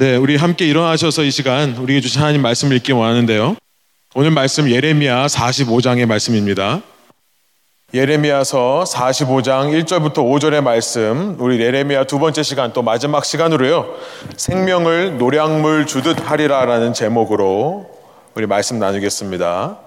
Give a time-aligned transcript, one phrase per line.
[0.00, 3.56] 네, 우리 함께 일어나셔서 이 시간 우리에게 주신 하나님 말씀을 읽기 원하는데요.
[4.14, 6.82] 오늘 말씀 예레미야 45장의 말씀입니다.
[7.92, 13.92] 예레미야서 45장 1절부터 5절의 말씀, 우리 예레미야 두 번째 시간 또 마지막 시간으로요.
[14.36, 17.90] 생명을 노량물 주듯 하리라라는 제목으로
[18.36, 19.78] 우리 말씀 나누겠습니다.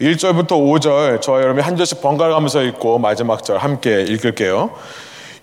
[0.00, 4.72] 1절부터 5절 저와 여러분이 한 절씩 번갈아 가면서 읽고 마지막 절 함께 읽을게요.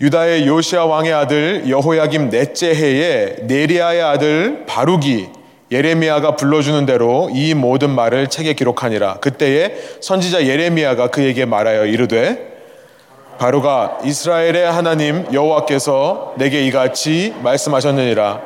[0.02, 5.30] 유다의 요시아 왕의 아들 여호야김 넷째 해에 네리아의 아들 바룩이
[5.72, 9.16] 예레미야가 불러주는 대로 이 모든 말을 책에 기록하니라.
[9.16, 12.54] 그때에 선지자 예레미야가 그에게 말하여 이르되
[13.38, 18.42] 바로가 이스라엘의 하나님 여호와께서 내게 이같이 말씀하셨느니라.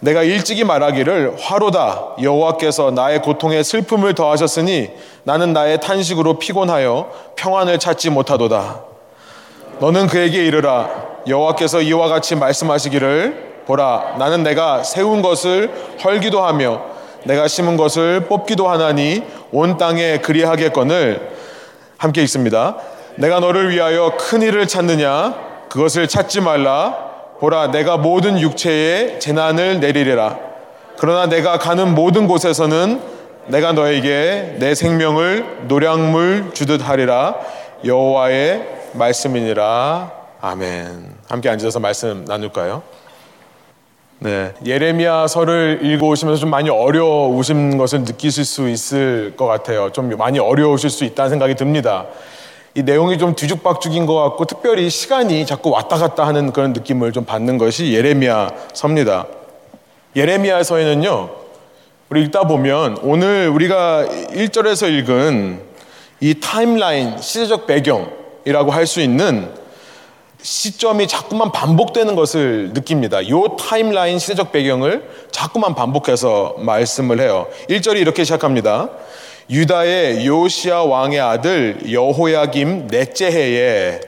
[0.00, 4.90] 내가 일찍이 말하기를 화로다 여호와께서 나의 고통에 슬픔을 더하셨으니
[5.24, 8.91] 나는 나의 탄식으로 피곤하여 평안을 찾지 못하도다.
[9.78, 10.90] 너는 그에게 이르라.
[11.26, 14.16] 여호와께서 이와 같이 말씀하시기를 보라.
[14.18, 15.70] 나는 내가 세운 것을
[16.02, 16.82] 헐기도 하며
[17.24, 21.30] 내가 심은 것을 뽑기도 하나니 온 땅에 그리하겠거늘.
[21.98, 22.76] 함께 있습니다.
[23.16, 25.34] 내가 너를 위하여 큰 일을 찾느냐?
[25.68, 27.12] 그것을 찾지 말라.
[27.40, 30.38] 보라 내가 모든 육체에 재난을 내리리라.
[30.98, 33.00] 그러나 내가 가는 모든 곳에서는
[33.46, 37.36] 내가 너에게 내 생명을 노량물 주듯 하리라.
[37.84, 42.82] 여호와의 말씀이니라 아멘 함께 앉아서 말씀 나눌까요?
[44.22, 49.90] 네, 예레미야서를 읽어오시면서 좀 많이 어려우신 것을 느끼실 수 있을 것 같아요.
[49.90, 52.06] 좀 많이 어려우실 수 있다는 생각이 듭니다.
[52.74, 57.24] 이 내용이 좀 뒤죽박죽인 것 같고 특별히 시간이 자꾸 왔다 갔다 하는 그런 느낌을 좀
[57.24, 59.26] 받는 것이 예레미야서입니다.
[60.14, 61.30] 예레미야서에는요,
[62.08, 65.62] 우리 읽다 보면 오늘 우리가 1절에서 읽은
[66.20, 69.48] 이 타임라인, 시대적 배경 이라고 할 수 있는
[70.42, 73.20] 시점이 자꾸만 반복되는 것을 느낍니다.
[73.20, 77.46] 이 타임라인 시대적 배경을 자꾸만 반복해서 말씀을 해요.
[77.70, 78.90] 1절이 이렇게 시작합니다.
[79.48, 84.00] 유다의 요시아 왕의 아들 여호야김 넷째 해에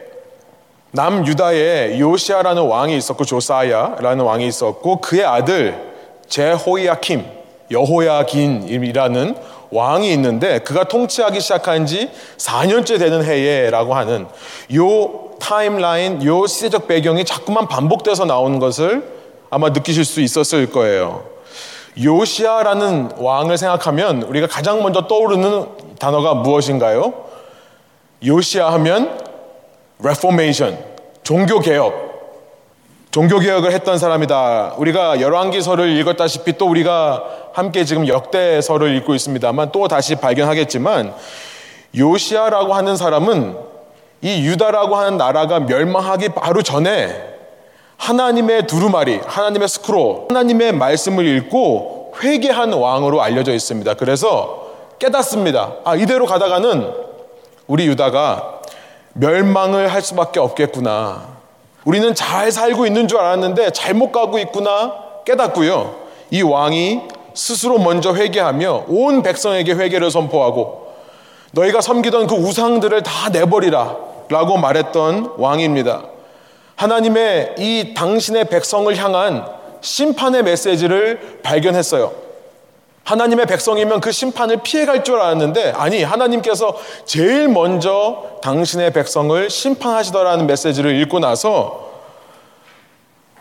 [0.90, 5.92] 남 유다의 요시아라는 왕이 있었고 조사야라는 왕이 있었고 그의 아들
[6.28, 7.24] 제호야킴
[7.70, 9.36] 여호야긴이라는
[9.74, 12.08] 왕이 있는데 그가 통치하기 시작한 지
[12.38, 14.26] 4년째 되는 해에라고 하는
[14.74, 19.02] 요 타임라인, 요 시대적 배경이 자꾸만 반복돼서 나오는 것을
[19.50, 21.24] 아마 느끼실 수 있었을 거예요.
[22.02, 25.66] 요시아라는 왕을 생각하면 우리가 가장 먼저 떠오르는
[25.98, 27.12] 단어가 무엇인가요?
[28.24, 29.18] 요시아 하면
[30.00, 30.78] reformation,
[31.24, 32.13] 종교 개혁.
[33.14, 34.74] 종교 개혁을 했던 사람이다.
[34.76, 41.14] 우리가 열왕기서를 읽었다시피 또 우리가 함께 지금 역대서를 읽고 있습니다만 또 다시 발견하겠지만
[41.96, 43.56] 요시아라고 하는 사람은
[44.20, 47.14] 이 유다라고 하는 나라가 멸망하기 바로 전에
[47.98, 53.94] 하나님의 두루마리, 하나님의 스크롤, 하나님의 말씀을 읽고 회개한 왕으로 알려져 있습니다.
[53.94, 55.74] 그래서 깨닫습니다.
[55.84, 56.92] 아, 이대로 가다가는
[57.68, 58.60] 우리 유다가
[59.12, 61.43] 멸망을 할 수밖에 없겠구나.
[61.84, 65.94] 우리는 잘 살고 있는 줄 알았는데 잘못 가고 있구나 깨닫고요.
[66.30, 67.02] 이 왕이
[67.34, 70.92] 스스로 먼저 회개하며 온 백성에게 회개를 선포하고
[71.52, 73.96] 너희가 섬기던 그 우상들을 다 내버리라
[74.28, 76.04] 라고 말했던 왕입니다.
[76.76, 79.46] 하나님의 이 당신의 백성을 향한
[79.80, 82.23] 심판의 메시지를 발견했어요.
[83.04, 90.98] 하나님의 백성이면 그 심판을 피해갈 줄 알았는데 아니 하나님께서 제일 먼저 당신의 백성을 심판하시더라는 메시지를
[91.02, 91.92] 읽고 나서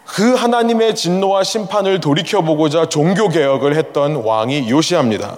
[0.06, 5.38] 그 하나님의 진노와 심판을 돌이켜보고자 종교개혁을 했던 왕이 요시아입니다.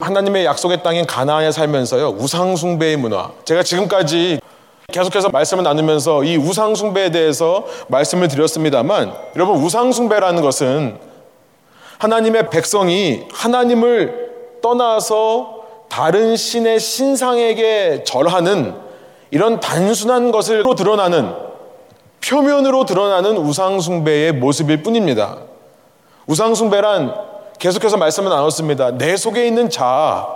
[0.00, 4.40] 하나님의 약속의 땅인 가나안에 살면서요 우상숭배의 문화 제가 지금까지
[4.92, 10.98] 계속해서 말씀을 나누면서 이 우상숭배에 대해서 말씀을 드렸습니다만 여러분 우상숭배라는 것은
[11.98, 18.74] 하나님의 백성이 하나님을 떠나서 다른 신의 신상에게 절하는
[19.30, 21.34] 이런 단순한 것으로 드러나는
[22.24, 25.38] 표면으로 드러나는 우상숭배의 모습일 뿐입니다.
[26.26, 27.14] 우상숭배란
[27.58, 28.92] 계속해서 말씀을 나눴습니다.
[28.92, 30.26] 내 속에 있는 자,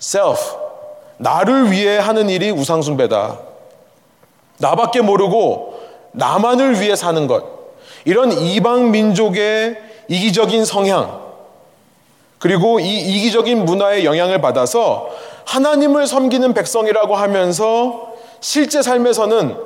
[0.00, 0.38] self,
[1.16, 3.38] 나를 위해 하는 일이 우상숭배다.
[4.58, 5.80] 나밖에 모르고
[6.12, 7.44] 나만을 위해 사는 것.
[8.04, 11.28] 이런 이방 민족의 이기적인 성향,
[12.38, 15.10] 그리고 이 이기적인 문화의 영향을 받아서
[15.44, 19.56] 하나님을 섬기는 백성이라고 하면서 실제 삶에서는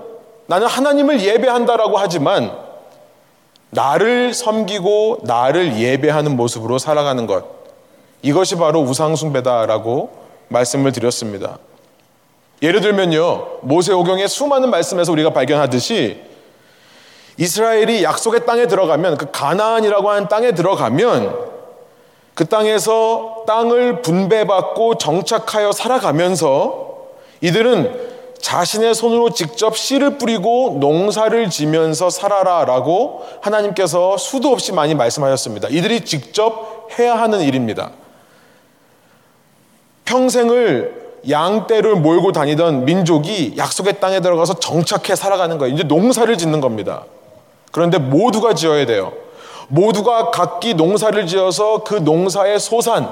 [0.46, 2.52] 나는 하나님을 예배한다라고 하지만
[3.70, 7.44] 나를 섬기고 나를 예배하는 모습으로 살아가는 것.
[8.22, 10.10] 이것이 바로 우상숭배다라고
[10.48, 11.58] 말씀을 드렸습니다.
[12.62, 16.20] 예를 들면요, 모세오경의 수많은 말씀에서 우리가 발견하듯이
[17.42, 21.50] 이스라엘이 약속의 땅에 들어가면 그 가나안이라고 하는 땅에 들어가면
[22.34, 26.98] 그 땅에서 땅을 분배받고 정착하여 살아가면서
[27.40, 35.66] 이들은 자신의 손으로 직접 씨를 뿌리고 농사를 지면서 살아라 라고 하나님께서 수도 없이 많이 말씀하셨습니다.
[35.68, 37.90] 이들이 직접 해야 하는 일입니다.
[40.04, 45.74] 평생을 양떼를 몰고 다니던 민족이 약속의 땅에 들어가서 정착해 살아가는 거예요.
[45.74, 47.04] 이제 농사를 짓는 겁니다.
[47.72, 49.12] 그런데 모두가 지어야 돼요.
[49.66, 53.10] 모두가 각기 농사를 지어서 그 농사의 소산,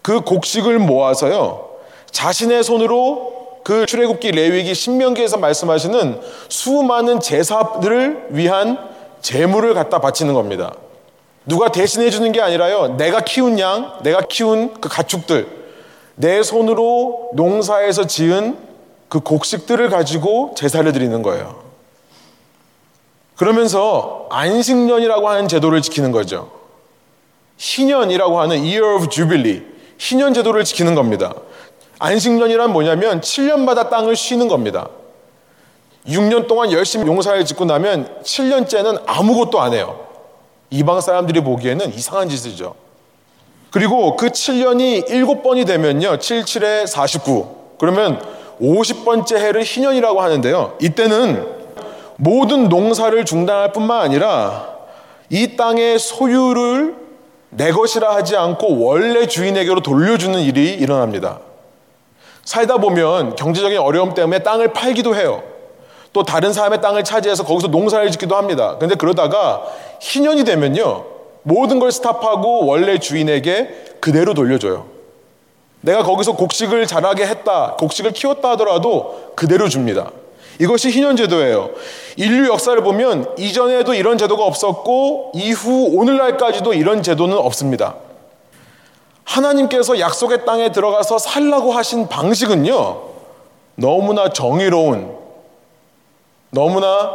[0.00, 1.68] 그 곡식을 모아서요.
[2.10, 8.78] 자신의 손으로 그 출애굽기 레위기 신명기에서 말씀하시는 수많은 제사들을 위한
[9.20, 10.72] 제물을 갖다 바치는 겁니다.
[11.44, 12.96] 누가 대신해 주는 게 아니라요.
[12.96, 15.46] 내가 키운 양, 내가 키운 그 가축들,
[16.14, 18.56] 내 손으로 농사에서 지은
[19.08, 21.59] 그 곡식들을 가지고 제사를 드리는 거예요.
[23.40, 26.50] 그러면서 안식년이라고 하는 제도를 지키는 거죠.
[27.56, 29.62] 희년이라고 하는 Year of Jubilee,
[29.96, 31.32] 희년 제도를 지키는 겁니다.
[32.00, 34.90] 안식년이란 뭐냐면 7년마다 땅을 쉬는 겁니다.
[36.06, 39.98] 6년 동안 열심히 용사를 짓고 나면 7년째는 아무것도 안 해요.
[40.68, 42.74] 이방 사람들이 보기에는 이상한 짓이죠.
[43.70, 46.18] 그리고 그 7년이 7번이 되면요.
[46.18, 47.76] 7, 7에 49.
[47.78, 48.22] 그러면
[48.60, 50.76] 50번째 해를 희년이라고 하는데요.
[50.82, 51.59] 이때는
[52.22, 54.76] 모든 농사를 중단할 뿐만 아니라
[55.30, 56.94] 이 땅의 소유를
[57.48, 61.40] 내 것이라 하지 않고 원래 주인에게로 돌려주는 일이 일어납니다.
[62.44, 65.42] 살다 보면 경제적인 어려움 때문에 땅을 팔기도 해요.
[66.12, 68.76] 또 다른 사람의 땅을 차지해서 거기서 농사를 짓기도 합니다.
[68.78, 69.62] 근데 그러다가
[70.00, 71.06] 희년이 되면요.
[71.42, 74.86] 모든 걸 스탑하고 원래 주인에게 그대로 돌려줘요.
[75.80, 80.10] 내가 거기서 곡식을 자라게 했다, 곡식을 키웠다 하더라도 그대로 줍니다.
[80.60, 81.70] 이것이 희년제도예요.
[82.16, 87.96] 인류 역사를 보면 이전에도 이런 제도가 없었고 이후 오늘날까지도 이런 제도는 없습니다.
[89.24, 93.00] 하나님께서 약속의 땅에 들어가서 살라고 하신 방식은요,
[93.76, 95.16] 너무나 정의로운,
[96.50, 97.10] 너무나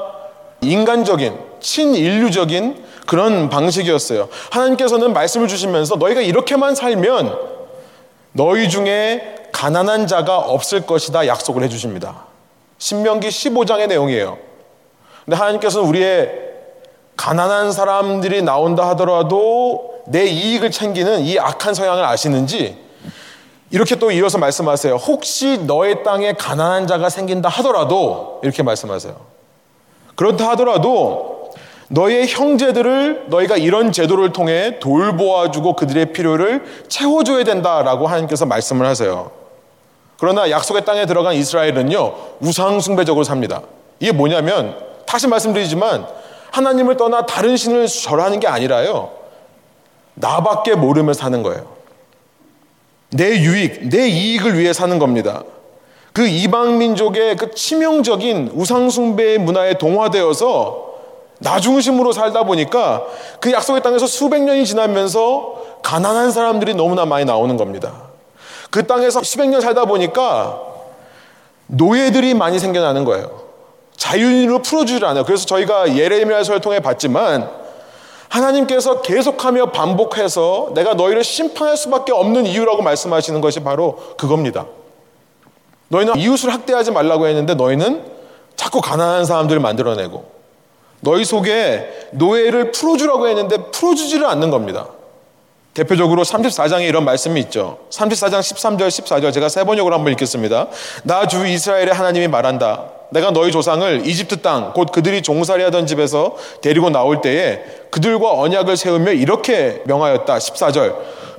[0.62, 4.30] 인간적인, 친인류적인 그런 방식이었어요.
[4.50, 7.38] 하나님께서는 말씀을 주시면서 너희가 이렇게만 살면
[8.32, 12.35] 너희 중에 가난한 자가 없을 것이다 약속을 해주십니다.
[12.78, 14.38] 신명기 15장의 내용이에요.
[15.26, 16.46] 근데 하나님께서는 우리의
[17.16, 22.78] 가난한 사람들이 나온다 하더라도 내 이익을 챙기는 이 악한 성향을 아시는지
[23.72, 24.96] 이렇게 또 이어서 말씀하세요.
[24.96, 29.16] 혹시 너의 땅에 가난한 자가 생긴다 하더라도 이렇게 말씀하세요.
[30.16, 31.52] 그렇다 하더라도
[31.88, 39.32] 너의 형제들을 너희가 이런 제도를 통해 돌보아주고 그들의 필요를 채워줘야 된다라고 하나님께서 말씀을 하세요.
[40.18, 43.62] 그러나 약속의 땅에 들어간 이스라엘은요, 우상숭배적으로 삽니다.
[44.00, 46.08] 이게 뭐냐면, 다시 말씀드리지만,
[46.52, 49.12] 하나님을 떠나 다른 신을 절하는 게 아니라요,
[50.16, 51.68] 나밖에 모르며 사는 거예요.
[53.10, 55.44] 내 유익, 내 이익을 위해 사는 겁니다.
[56.14, 60.86] 그 이방 민족의 그 치명적인 우상숭배의 문화에 동화되어서
[61.40, 63.06] 나중심으로 살다 보니까
[63.42, 68.15] 그 약속의 땅에서 수백 년이 지나면서 가난한 사람들이 너무나 많이 나오는 겁니다.
[68.76, 70.60] 그 땅에서 수백 년 살다 보니까
[71.68, 73.44] 노예들이 많이 생겨나는 거예요.
[73.96, 75.24] 자유인으로 풀어주질 않아요.
[75.24, 77.50] 그래서 저희가 예레미야서를 통해 봤지만
[78.28, 84.66] 하나님께서 계속하며 반복해서 내가 너희를 심판할 수밖에 없는 이유라고 말씀하시는 것이 바로 그겁니다.
[85.88, 88.04] 너희는 이웃을 학대하지 말라고 했는데 너희는
[88.58, 90.26] 자꾸 가난한 사람들을 만들어내고
[91.00, 94.88] 너희 속에 노예를 풀어주라고 했는데 풀어주지를 않는 겁니다.
[95.76, 97.78] 대표적으로 34장에 이런 말씀이 있죠.
[97.92, 100.68] 34장 13절, 14절 제가 세 번역으로 한번 읽겠습니다.
[101.04, 102.86] 나 주 이스라엘의 하나님이 말한다.
[103.12, 107.60] 내가 너희 조상을 이집트 땅, 곧 그들이 종살이 하던 집에서 데리고 나올 때에
[107.92, 110.38] 그들과 언약을 세우며 이렇게 명하였다.
[110.38, 110.96] 14절.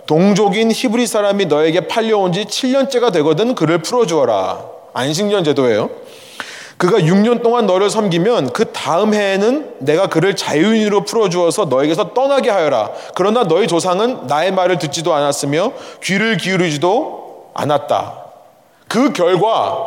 [0.07, 4.65] 동족인 히브리 사람이 너에게 팔려온 지 7년째가 되거든 그를 풀어주어라.
[4.93, 5.91] 안식년 제도예요.
[6.77, 12.91] 그가 6년 동안 너를 섬기면 그 다음 해에는 내가 그를 자유인으로 풀어주어서 너에게서 떠나게 하여라.
[13.15, 18.25] 그러나 너희 조상은 나의 말을 듣지도 않았으며 귀를 기울이지도 않았다.
[18.89, 19.87] 그 결과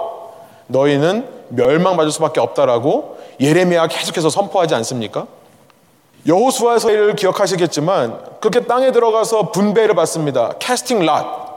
[0.68, 5.28] 너희는 멸망받을 수밖에 없다라고 예레미야 계속해서 선포하지 않습니까?
[6.28, 10.54] 여호수아서를 기억하시겠지만 그렇게 땅에 들어가서 분배를 받습니다.
[10.60, 11.50] 캐스팅 랏.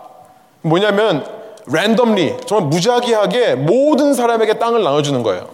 [0.63, 5.49] 뭐냐면 랜덤리 정말 무작위하게 모든 사람에게 땅을 나눠주는 거예요.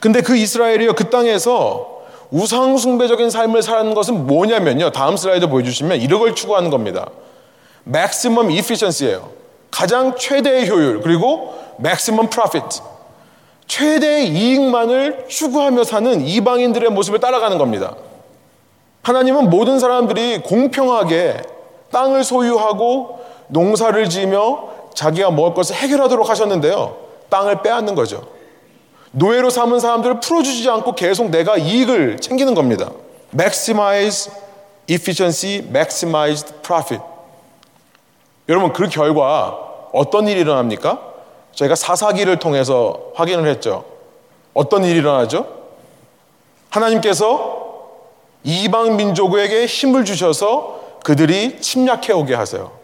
[0.00, 1.98] 근데 그 이스라엘이요 그 땅에서
[2.30, 4.90] 우상 숭배적인 삶을 사는 것은 뭐냐면요.
[4.90, 7.08] 다음 슬라이드 보여주시면 이런 걸 추구하는 겁니다.
[7.86, 9.30] maximum efficiency예요.
[9.70, 12.80] 가장 최대의 효율 그리고 maximum profit.
[13.66, 17.96] 최대의 이익만을 추구하며 사는 이방인들의 모습을 따라가는 겁니다.
[19.02, 21.42] 하나님은 모든 사람들이 공평하게
[21.90, 26.96] 땅을 소유하고 농사를 지으며 자기가 먹을 것을 해결하도록 하셨는데요.
[27.28, 28.26] 땅을 빼앗는 거죠.
[29.12, 32.90] 노예로 삼은 사람들을 풀어주지 않고 계속 내가 이익을 챙기는 겁니다.
[33.32, 34.32] Maximize
[34.88, 37.00] efficiency, maximize profit.
[38.48, 39.56] 여러분, 그 결과
[39.92, 41.00] 어떤 일이 일어납니까?
[41.52, 43.84] 저희가 사사기를 통해서 확인을 했죠.
[44.52, 45.46] 어떤 일이 일어나죠?
[46.70, 47.86] 하나님께서
[48.42, 52.77] 이방 민족에게 힘을 주셔서 그들이 침략해 오게 하세요.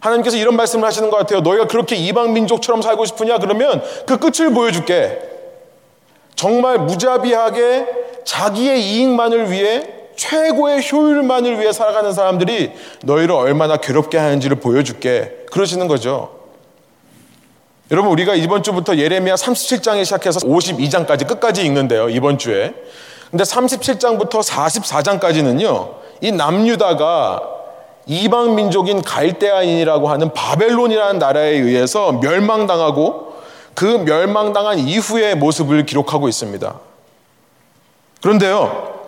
[0.00, 1.40] 하나님께서 이런 말씀을 하시는 것 같아요.
[1.40, 3.38] 너희가 그렇게 이방 민족처럼 살고 싶으냐?
[3.38, 5.18] 그러면 그 끝을 보여줄게.
[6.36, 7.86] 정말 무자비하게
[8.24, 15.46] 자기의 이익만을 위해 최고의 효율만을 위해 살아가는 사람들이 너희를 얼마나 괴롭게 하는지를 보여줄게.
[15.50, 16.36] 그러시는 거죠.
[17.90, 22.10] 여러분 우리가 이번 주부터 예레미야 37장에 시작해서 52장까지 끝까지 읽는데요.
[22.10, 22.74] 이번 주에.
[23.30, 25.94] 근데 37장부터 44장까지는요.
[26.20, 27.57] 이 남유다가
[28.08, 33.34] 이방 민족인 갈대아인이라고 하는 바벨론이라는 나라에 의해서 멸망당하고
[33.74, 36.74] 그 멸망당한 이후의 모습을 기록하고 있습니다.
[38.22, 38.98] 그런데요.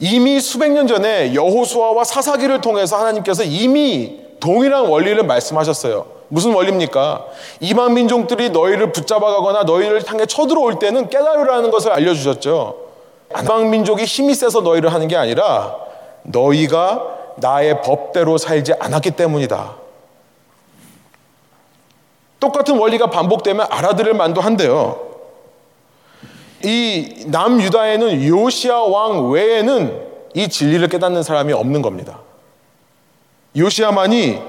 [0.00, 6.06] 이미 수백 년 전에 여호수아와 사사기를 통해서 하나님께서 이미 동일한 원리를 말씀하셨어요.
[6.28, 7.26] 무슨 원리입니까?
[7.60, 12.76] 이방 민족들이 너희를 붙잡아가거나 너희를 향해 쳐들어올 때는 깨달으라는 것을 알려주셨죠.
[13.42, 15.76] 이방 민족이 힘이 세서 너희를 하는 게 아니라
[16.22, 19.76] 너희가 나의 법대로 살지 않았기 때문이다.
[22.40, 25.00] 똑같은 원리가 반복되면 알아들을 만도 한데요.
[26.62, 30.02] 이 남유다에는 요시아 왕 외에는
[30.34, 32.20] 이 진리를 깨닫는 사람이 없는 겁니다.
[33.56, 34.40] 요시아만이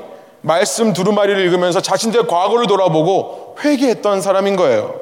[0.41, 4.99] 말씀 두루마리를 읽으면서 자신들의 과거를 돌아보고 회개했던 사람인 거예요.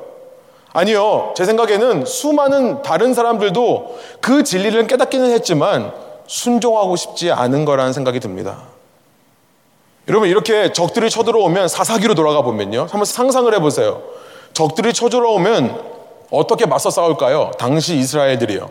[0.74, 1.34] 아니요.
[1.36, 5.94] 제 생각에는 수많은 다른 사람들도 그 진리를 깨닫기는 했지만
[6.34, 8.64] 순종하고 싶지 않은 거라는 생각이 듭니다.
[10.08, 12.88] 여러분 이렇게 적들이 쳐들어오면 사사기로 돌아가 보면요.
[12.90, 14.02] 한번 상상을 해보세요.
[14.54, 15.94] 적들이 쳐들어오면
[16.32, 17.52] 어떻게 맞서 싸울까요?
[17.60, 18.68] 당시 이스라엘들이요.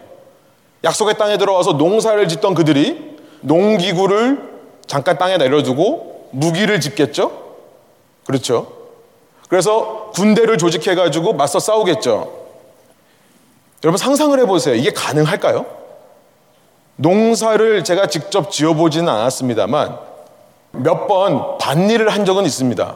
[0.82, 4.50] 약속의 땅에 들어와서 농사를 짓던 그들이 농기구를
[4.88, 7.30] 잠깐 땅에 내려두고 무기를 짓겠죠?
[8.26, 8.72] 그렇죠?
[9.48, 12.42] 그래서 군대를 조직해가지고 맞서 싸우겠죠.
[13.84, 14.74] 여러분 상상을 해보세요.
[14.74, 15.81] 이게 가능할까요?
[16.96, 19.98] 농사를 제가 직접 지어보지는 않았습니다만
[20.72, 22.94] 몇 번 반일을 한 적은 있습니다.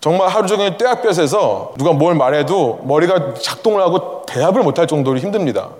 [0.00, 5.70] 정말 하루 종일 떼약볕에서 누가 뭘 말해도 머리가 작동을 하고 대답을 못할 정도로 힘듭니다.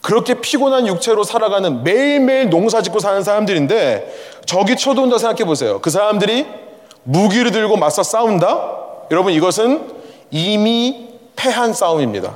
[0.00, 5.80] 그렇게 피곤한 육체로 살아가는 매일매일 농사 짓고 사는 사람들인데 적이 쳐들어온다 생각해 보세요.
[5.80, 6.46] 그 사람들이
[7.04, 8.78] 무기를 들고 맞서 싸운다?
[9.10, 9.90] 여러분 이것은
[10.30, 12.34] 이미 패한 싸움입니다.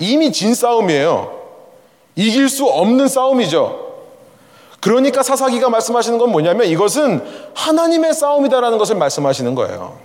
[0.00, 1.39] 이미 진 싸움이에요.
[2.16, 3.88] 이길 수 없는 싸움이죠.
[4.80, 7.22] 그러니까 사사기가 말씀하시는 건 뭐냐면 이것은
[7.54, 9.98] 하나님의 싸움이다라는 것을 말씀하시는 거예요.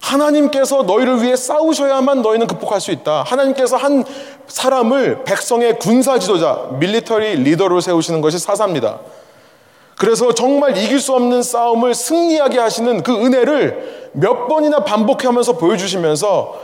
[0.00, 3.22] 하나님께서 너희를 위해 싸우셔야만 너희는 극복할 수 있다.
[3.22, 4.04] 하나님께서 한
[4.46, 8.98] 사람을 백성의 군사 지도자, 밀리터리 리더로 세우시는 것이 사사입니다.
[9.96, 16.54] 그래서 정말 이길 수 없는 싸움을 승리하게 하시는 그 은혜를 몇 번이나 반복하면서 보여주시면서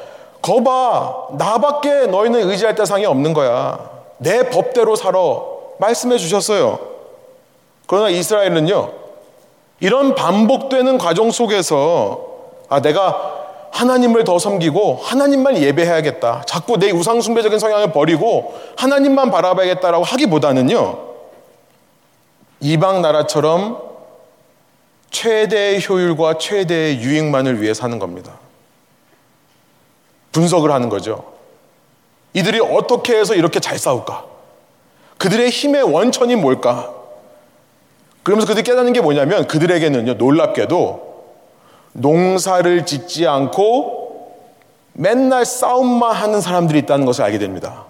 [0.41, 3.94] 거봐, 나밖에 너희는 의지할 대상이 없는 거야.
[4.19, 5.19] 내 법대로 살아.
[5.79, 6.79] 말씀해 주셨어요.
[7.87, 8.93] 그러나 이스라엘은요,
[9.81, 12.33] 이런 반복되는 과정 속에서
[12.69, 13.43] 아, 내가
[13.73, 16.45] 하나님을 더 섬기고 하나님만 예배해야겠다.
[16.47, 20.99] 자꾸 내 우상숭배적인 성향을 버리고 하나님만 바라봐야겠다라고 하기보다는요,
[22.61, 23.83] 이방 나라처럼
[25.11, 28.39] 최대의 효율과 최대의 유익만을 위해 사는 겁니다.
[30.33, 31.34] 분석을 하는 거죠.
[32.35, 34.27] 이들이 어떻게 해서 이렇게 잘 싸울까?
[35.19, 36.93] 그들의 힘의 원천이 뭘까?
[38.23, 41.15] 그러면서 그들이 깨닫는 게 뭐냐면 그들에게는요, 놀랍게도
[41.93, 44.05] 농사를 짓지 않고
[44.95, 47.85] 맨날 싸움만 하는 사람들이 있다는 것을 알게 됩니다.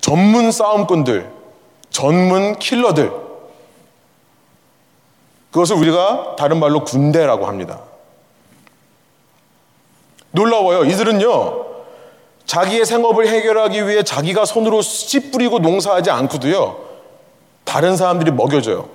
[0.00, 1.30] 전문 싸움꾼들,
[1.88, 3.10] 전문 킬러들.
[5.50, 7.80] 그것을 우리가 다른 말로 군대라고 합니다.
[10.32, 10.84] 놀라워요.
[10.84, 11.73] 이들은요,
[12.46, 16.76] 자기의 생업을 해결하기 위해 자기가 손으로 씨 뿌리고 농사하지 않고도요,
[17.64, 18.88] 다른 사람들이 먹여줘요.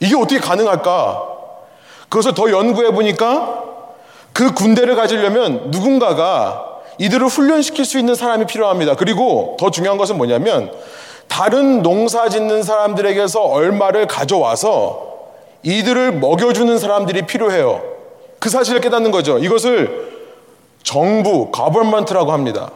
[0.00, 1.22] 이게 어떻게 가능할까?
[2.08, 3.62] 그것을 더 연구해 보니까
[4.32, 8.94] 그 군대를 가지려면 누군가가 이들을 훈련시킬 수 있는 사람이 필요합니다.
[8.94, 10.72] 그리고 더 중요한 것은 뭐냐면
[11.28, 15.14] 다른 농사 짓는 사람들에게서 얼마를 가져와서
[15.62, 17.82] 이들을 먹여주는 사람들이 필요해요.
[18.38, 19.38] 그 사실을 깨닫는 거죠.
[19.38, 20.12] 이것을
[20.82, 22.70] 정부, 거버먼트라고 합니다.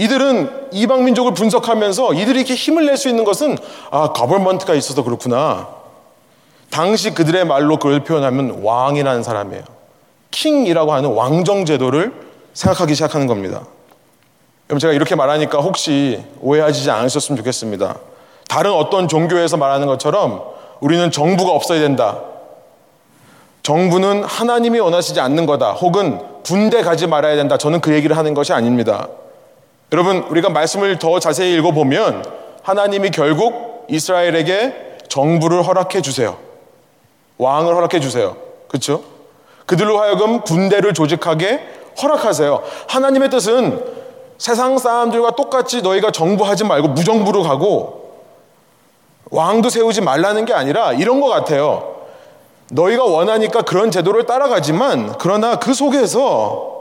[0.00, 3.58] 이들은 이방 민족을 분석하면서 이들이 이렇게 힘을 낼 수 있는 것은
[3.90, 5.68] 아, 거버먼트가 있어서 그렇구나.
[6.70, 9.62] 당시 그들의 말로 그걸 표현하면 왕이라는 사람이에요.
[10.30, 12.14] 킹이라고 하는 왕정 제도를
[12.54, 13.60] 생각하기 시작하는 겁니다.
[14.70, 17.96] 여러분 제가 이렇게 말하니까 혹시 오해하지 않으셨으면 좋겠습니다.
[18.48, 20.42] 다른 어떤 종교에서 말하는 것처럼
[20.80, 22.20] 우리는 정부가 없어야 된다.
[23.62, 25.72] 정부는 하나님이 원하시지 않는 거다.
[25.72, 27.58] 혹은 군대 가지 말아야 된다.
[27.58, 29.08] 저는 그 얘기를 하는 것이 아닙니다.
[29.92, 32.24] 여러분, 우리가 말씀을 더 자세히 읽어보면
[32.62, 36.36] 하나님이 결국 이스라엘에게 정부를 허락해 주세요.
[37.38, 38.36] 왕을 허락해 주세요.
[38.68, 39.02] 그렇죠?
[39.66, 41.60] 그들로 하여금 군대를 조직하게
[42.00, 42.62] 허락하세요.
[42.88, 43.84] 하나님의 뜻은
[44.38, 48.14] 세상 사람들과 똑같이 너희가 정부하지 말고 무정부로 가고
[49.30, 51.96] 왕도 세우지 말라는 게 아니라 이런 것 같아요.
[52.70, 56.79] 너희가 원하니까 그런 제도를 따라가지만 그러나 그 속에서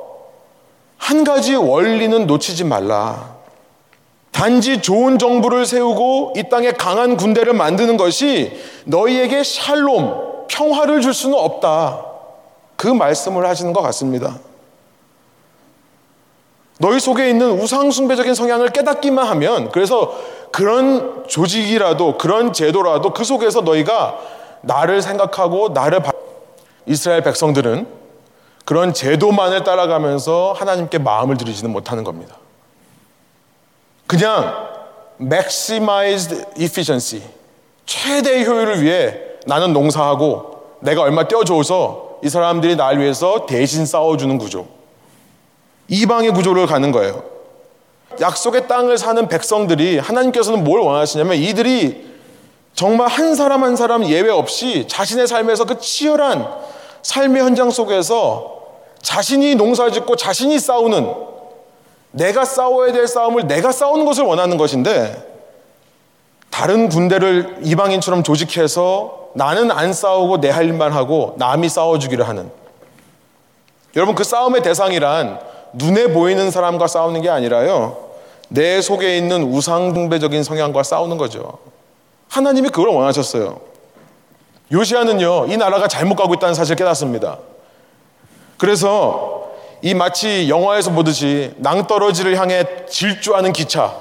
[1.00, 3.40] 한 가지 원리는 놓치지 말라.
[4.32, 11.38] 단지 좋은 정부를 세우고 이 땅에 강한 군대를 만드는 것이 너희에게 샬롬, 평화를 줄 수는
[11.38, 12.06] 없다.
[12.76, 14.38] 그 말씀을 하시는 것 같습니다.
[16.78, 20.14] 너희 속에 있는 우상숭배적인 성향을 깨닫기만 하면 그래서
[20.52, 24.20] 그런 조직이라도 그런 제도라도 그 속에서 너희가
[24.62, 26.12] 나를 생각하고 나를 바...
[26.86, 27.99] 이스라엘 백성들은
[28.70, 32.36] 그런 제도만을 따라가면서 하나님께 마음을 들이지는 못하는 겁니다.
[34.06, 34.68] 그냥
[35.20, 37.24] maximized efficiency
[37.88, 44.68] 최대 효율을 위해 나는 농사하고 내가 얼마 떼어줘서 이 사람들이 날 위해서 대신 싸워주는 구조.
[45.88, 47.24] 이방의 구조를 가는 거예요.
[48.22, 52.08] 약속의 땅을 사는 백성들이 하나님께서는 뭘 원하시냐면 이들이
[52.76, 56.48] 정말 한 사람 한 사람 예외 없이 자신의 삶에서 그 치열한
[57.02, 58.59] 삶의 현장 속에서
[59.02, 61.14] 자신이 농사 짓고 자신이 싸우는
[62.12, 65.28] 내가 싸워야 될 싸움을 내가 싸우는 것을 원하는 것인데
[66.50, 72.52] 다른 군대를 이방인처럼 조직해서 나는 안 싸우고 내 할 일만 하고 남이 싸워주기를 하는
[73.96, 75.40] 여러분 그 싸움의 대상이란
[75.74, 78.10] 눈에 보이는 사람과 싸우는 게 아니라요
[78.50, 81.60] 내 속에 있는 우상숭배적인 성향과 싸우는 거죠
[82.30, 83.60] 하나님이 그걸 원하셨어요.
[84.72, 87.40] 요시아는요, 이 나라가 잘못 가고 있다는 사실을 깨닫습니다.
[88.60, 89.50] 그래서
[89.82, 93.96] 이 마치 영화에서 보듯이 낭떠러지를 향해 질주하는 기차,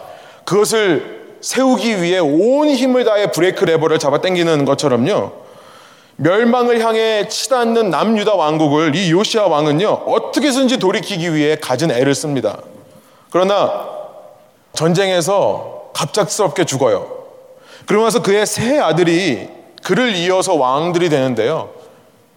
[0.45, 5.33] 그것을 세우기 위해 온 힘을 다해 브레이크 레버를 잡아 당기는 것처럼요,
[6.17, 12.59] 멸망을 향해 치닫는 남유다 왕국을 이 요시아 왕은요, 어떻게든지 돌이키기 위해 가진 애를 씁니다.
[13.31, 13.87] 그러나
[14.73, 17.07] 전쟁에서 갑작스럽게 죽어요.
[17.87, 19.49] 그러면서 그의 세 아들이
[19.85, 21.78] 그를 이어서 왕들이 되는데요.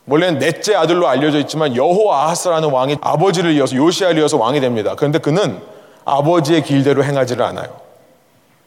[0.07, 4.95] 원래는 넷째 아들로 알려져 있지만 여호 아하스라는 왕이 아버지를 이어서 요시아를 이어서 왕이 됩니다.
[4.97, 5.59] 그런데 그는
[6.05, 7.69] 아버지의 길대로 행하지를 않아요.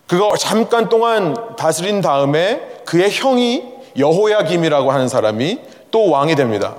[0.07, 3.65] 그가 잠깐 동안 다스린 다음에 그의 형이
[3.99, 5.59] 여호야김이라고 하는 사람이
[5.91, 6.75] 또 왕이 됩니다.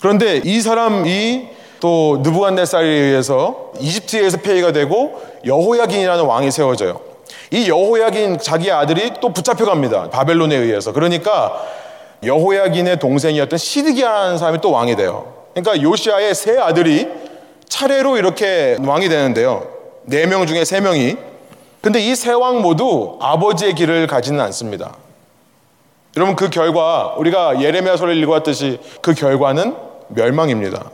[0.00, 1.48] 그런데 이 사람이
[1.80, 7.00] 또 느부갓네살에 의해서 이집트에서 폐위가 되고 여호야김이라는 왕이 세워져요.
[7.50, 10.10] 이 여호야긴 자기 아들이 또 붙잡혀갑니다.
[10.10, 10.92] 바벨론에 의해서.
[10.92, 11.60] 그러니까
[12.24, 15.32] 여호야긴의 동생이었던 시드기야라는 사람이 또 왕이 돼요.
[15.54, 17.08] 그러니까 요시아의 세 아들이
[17.68, 19.66] 차례로 이렇게 왕이 되는데요.
[20.04, 21.16] 네 명 중에 세 명이.
[21.80, 24.94] 근데 이 세 왕 모두 아버지의 길을 가지는 않습니다.
[26.16, 29.74] 여러분 그 결과 우리가 예레미야서를 읽어왔듯이 그 결과는
[30.08, 30.90] 멸망입니다.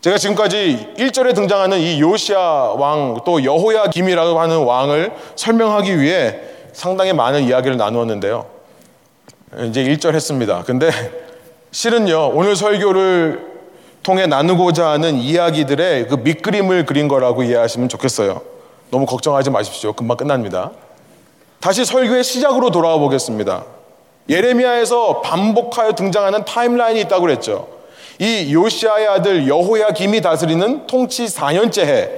[0.00, 6.36] 제가 지금까지 1절에 등장하는 이 요시아 왕 또 여호야 김이라고 하는 왕을 설명하기 위해
[6.72, 8.44] 상당히 많은 이야기를 나누었는데요.
[9.60, 10.62] 이제 1절 했습니다.
[10.64, 10.90] 근데
[11.72, 13.52] 실은요, 오늘 설교를
[14.02, 18.40] 통해 나누고자 하는 이야기들의 그 밑그림을 그린 거라고 이해하시면 좋겠어요.
[18.90, 19.92] 너무 걱정하지 마십시오.
[19.92, 20.70] 금방 끝납니다.
[21.60, 23.64] 다시 설교의 시작으로 돌아와 보겠습니다.
[24.28, 27.68] 예레미야에서 반복하여 등장하는 타임라인이 있다고 그랬죠.
[28.18, 32.10] 이 요시아의 아들 여호야 김이 다스리는 통치 4년째 해.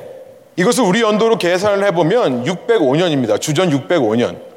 [0.57, 3.41] 이것을 우리 연도로 계산을 해보면 605년입니다.
[3.41, 4.54] 주전 605년.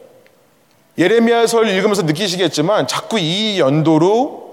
[0.98, 4.48] 예레미야서를 읽으면서 느끼시겠지만 자꾸 이 연도로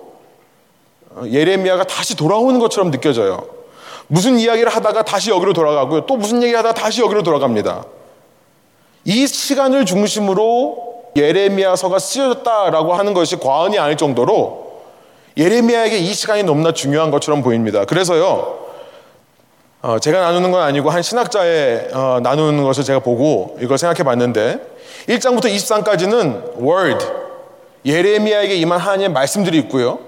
[1.31, 3.47] 예레미야가 다시 돌아오는 것처럼 느껴져요.
[4.07, 6.07] 무슨 이야기를 하다가 다시 여기로 돌아가고요.
[6.07, 7.85] 또 무슨 얘기 하다가 다시 여기로 돌아갑니다.
[9.05, 14.83] 이 시간을 중심으로 예레미야서가 쓰여졌다라고 하는 것이 과언이 아닐 정도로
[15.37, 17.85] 예레미야에게 이 시간이 너무나 중요한 것처럼 보입니다.
[17.85, 18.64] 그래서요,
[19.87, 24.59] 어, 제가 나누는 건 아니고 한 신학자의 어, 나누는 것을 제가 보고 이걸 생각해 봤는데
[25.09, 27.05] 1장부터 23까지는 word,
[27.85, 29.99] 예레미야에게 임한 하나님의 말씀들이 있고요.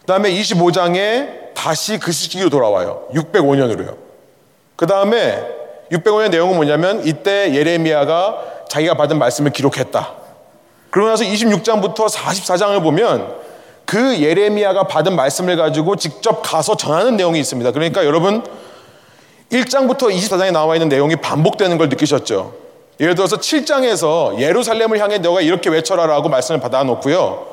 [0.00, 3.06] 그 다음에 25장에 다시 그 시기로 돌아와요.
[3.14, 3.94] 605년으로요.
[4.74, 5.40] 그 다음에
[5.92, 10.12] 605년 내용은 뭐냐면 이때 예레미야가 자기가 받은 말씀을 기록했다.
[10.90, 13.32] 그러고 나서 26장부터 44장을 보면
[13.84, 17.70] 그 예레미야가 받은 말씀을 가지고 직접 가서 전하는 내용이 있습니다.
[17.70, 18.42] 그러니까 여러분
[19.52, 22.54] 1장부터 24장에 나와 있는 내용이 반복되는 걸 느끼셨죠?
[23.00, 27.52] 예를 들어서 7장에서 예루살렘을 향해 너가 이렇게 외쳐라라고 말씀을 받아놓고요.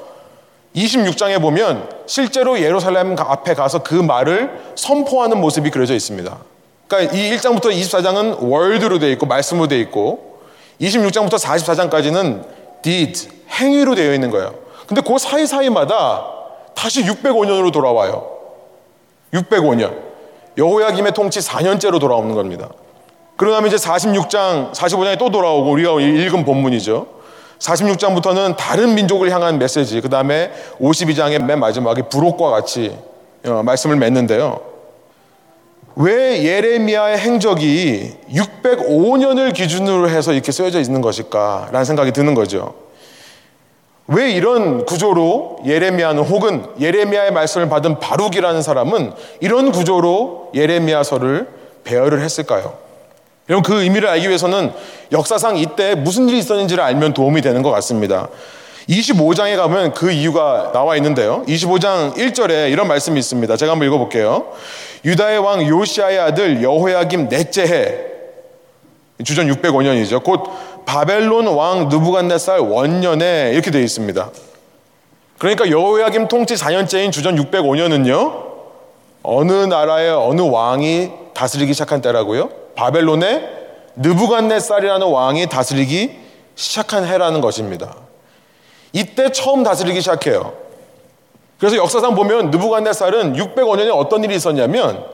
[0.75, 6.37] 26장에 보면 실제로 예루살렘 앞에 가서 그 말을 선포하는 모습이 그려져 있습니다.
[6.87, 10.39] 그러니까 이 1장부터 24장은 월드로 되어 있고 말씀으로 되어 있고
[10.79, 12.45] 26장부터 44장까지는
[12.81, 14.53] did 행위로 되어 있는 거예요.
[14.87, 16.25] 근데 그 사이사이마다
[16.75, 18.37] 다시 605년으로 돌아와요.
[19.33, 20.08] 605년.
[20.59, 22.69] 여호야김의 통치 4년째로 돌아오는 겁니다.
[23.37, 27.07] 그러고 나면 이제 46장, 45장에 또 돌아오고 우리가 읽은 본문이죠.
[27.59, 32.97] 46장부터는 다른 민족을 향한 메시지, 그 다음에 52장의 맨 마지막에 부록과 같이
[33.45, 34.61] 어, 말씀을 맺는데요.
[35.95, 42.73] 왜 예레미야의 행적이 605년을 기준으로 해서 이렇게 쓰여져 있는 것일까라는 생각이 드는 거죠.
[44.09, 51.47] 왜 이런 구조로 예레미야는 혹은 예레미야의 말씀을 받은 바룩이라는 사람은 이런 구조로 예레미야서를
[51.83, 52.73] 배열을 했을까요?
[53.49, 54.71] 여러분 그 의미를 알기 위해서는
[55.11, 58.29] 역사상 이때 무슨 일이 있었는지를 알면 도움이 되는 것 같습니다.
[58.89, 61.43] 25장에 가면 그 이유가 나와 있는데요.
[61.47, 63.57] 25장 1절에 이런 말씀이 있습니다.
[63.57, 64.47] 제가 한번 읽어볼게요.
[65.05, 68.09] 유다의 왕 요시아의 아들 여호야김 넷째 해
[69.23, 70.23] 주전 605년이죠.
[70.23, 70.49] 곧
[70.85, 74.29] 바벨론 왕 느부갓네살 원년에 이렇게 되어 있습니다.
[75.37, 78.49] 그러니까 여호야김 통치 4년째인 주전 605년은요.
[79.23, 82.49] 어느 나라의 어느 왕이 다스리기 시작한 때라고요?
[82.75, 83.59] 바벨론의
[83.95, 86.17] 느부갓네살이라는 왕이 다스리기
[86.55, 87.95] 시작한 해라는 것입니다.
[88.91, 90.53] 이때 처음 다스리기 시작해요.
[91.57, 95.05] 그래서 역사상 보면 느부갓네살은 605년에 어떤 일이 있었냐면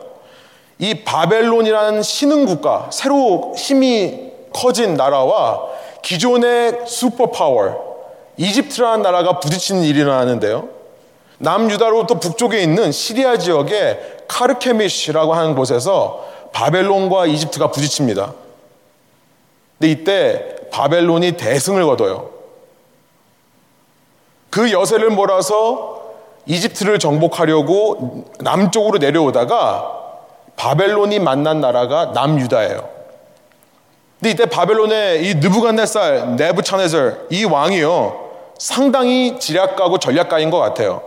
[0.78, 5.62] 이 바벨론이라는 신흥 국가, 새로 힘이 커진 나라와
[6.02, 7.98] 기존의 슈퍼파워,
[8.38, 10.70] 이집트라는 나라가 부딪히는 일이 일어나는데요.
[11.40, 18.34] 남유다로부터 북쪽에 있는 시리아 지역의 카르케미시라고 하는 곳에서 바벨론과 이집트가 부딪힙니다.
[19.78, 22.30] 근데 이때 바벨론이 대승을 거둬요.
[24.50, 26.14] 그 여세를 몰아서
[26.46, 29.92] 이집트를 정복하려고 남쪽으로 내려오다가
[30.56, 32.95] 바벨론이 만난 나라가 남유다예요.
[34.20, 38.26] 근데 이때 바벨론의 이 느부갓네살 네부차네zer 이 왕이요
[38.58, 41.02] 상당히 지략가고 전략가인 것 같아요.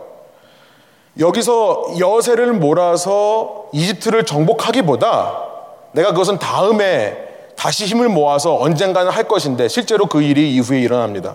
[1.18, 5.48] 여기서 여세를 몰아서 이집트를 정복하기보다
[5.92, 7.16] 내가 그것은 다음에
[7.56, 11.34] 다시 힘을 모아서 언젠가는 할 것인데 실제로 그 일이 이후에 일어납니다.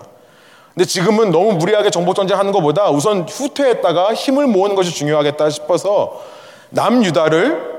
[0.72, 6.22] 근데 지금은 너무 무리하게 정복 전쟁 하는 것보다 우선 후퇴했다가 힘을 모으는 것이 중요하겠다 싶어서
[6.70, 7.74] 남유다를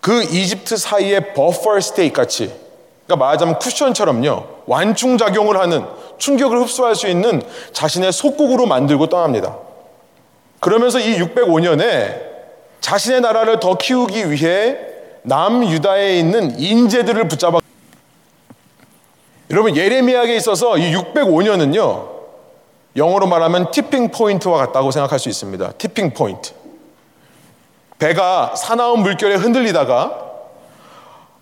[0.00, 2.67] 그 이집트 사이의 buffer state 같이
[3.08, 5.86] 그러니까 말하자면 쿠션처럼요 완충 작용을 하는
[6.18, 7.42] 충격을 흡수할 수 있는
[7.72, 9.56] 자신의 속국으로 만들고 떠납니다.
[10.60, 12.28] 그러면서 이 605년에
[12.80, 14.76] 자신의 나라를 더 키우기 위해
[15.22, 17.60] 남유다에 있는 인재들을 붙잡아
[19.50, 22.18] 여러분 예레미야에 있어서 이 605년은요
[22.94, 25.72] 영어로 말하면 티핑 포인트와 같다고 생각할 수 있습니다.
[25.78, 26.52] 티핑 포인트.
[27.98, 30.27] 배가 사나운 물결에 흔들리다가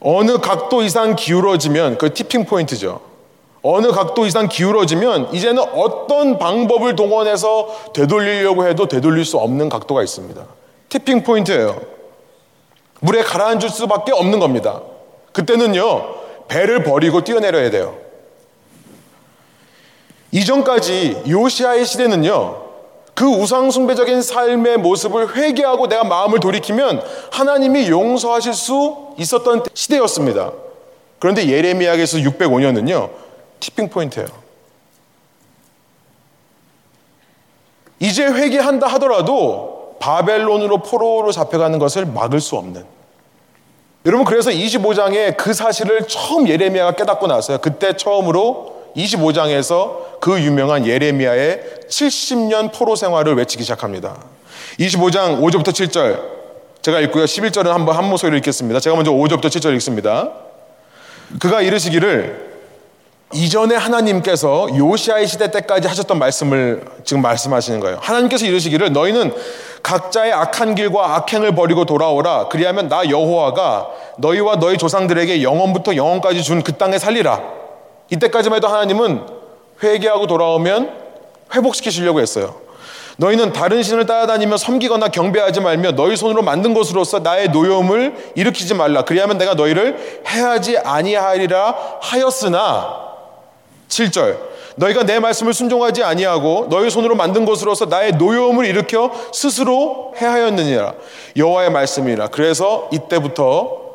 [0.00, 3.00] 어느 각도 이상 기울어지면 그 티핑 포인트죠.
[3.62, 10.44] 어느 각도 이상 기울어지면 이제는 어떤 방법을 동원해서 되돌리려고 해도 되돌릴 수 없는 각도가 있습니다.
[10.88, 11.80] 티핑 포인트예요.
[13.00, 14.82] 물에 가라앉을 수밖에 없는 겁니다.
[15.32, 16.14] 그때는요,
[16.48, 17.96] 배를 버리고 뛰어내려야 돼요.
[20.30, 22.65] 이전까지 요시아의 시대는요,
[23.16, 27.02] 그 우상숭배적인 삶의 모습을 회개하고 내가 마음을 돌이키면
[27.32, 30.52] 하나님이 용서하실 수 있었던 시대였습니다.
[31.18, 33.08] 그런데 예레미야에서 605년은요,
[33.58, 34.26] 티핑 포인트예요.
[38.00, 42.84] 이제 회개한다 하더라도 바벨론으로 포로로 잡혀가는 것을 막을 수 없는.
[44.04, 47.58] 여러분 그래서 25장에 그 사실을 처음 예레미야가 깨닫고 나서요.
[47.62, 54.16] 그때 처음으로 25장에서 그 유명한 예레미야의 70년 포로 생활을 외치기 시작합니다.
[54.80, 56.20] 25장 5절부터 7절
[56.82, 57.24] 제가 읽고요.
[57.24, 58.80] 11절은 한번 한 목소리로 읽겠습니다.
[58.80, 60.30] 제가 먼저 5절부터 7절 읽습니다.
[61.40, 62.46] 그가 이르시기를
[63.34, 67.98] 이전에 하나님께서 요시아의 시대 때까지 하셨던 말씀을 지금 말씀하시는 거예요.
[68.00, 69.34] 하나님께서 이르시기를 너희는
[69.82, 72.48] 각자의 악한 길과 악행을 버리고 돌아오라.
[72.48, 77.65] 그리하면 나 여호와가 너희와 너희 조상들에게 영원부터 영원까지 준 그 땅에 살리라.
[78.10, 79.26] 이때까지만 해도 하나님은
[79.82, 80.92] 회개하고 돌아오면
[81.54, 82.66] 회복시키시려고 했어요.
[83.18, 89.04] 너희는 다른 신을 따라다니며 섬기거나 경배하지 말며 너희 손으로 만든 것으로서 나의 노여움을 일으키지 말라.
[89.04, 93.06] 그리하면 내가 너희를 해하지 아니하리라 하였으나
[93.88, 94.36] 7절
[94.76, 100.94] 너희가 내 말씀을 순종하지 아니하고 너희 손으로 만든 것으로서 나의 노여움을 일으켜 스스로 해하였느니라.
[101.36, 102.28] 여호와의 말씀이라.
[102.28, 103.85] 그래서 이때부터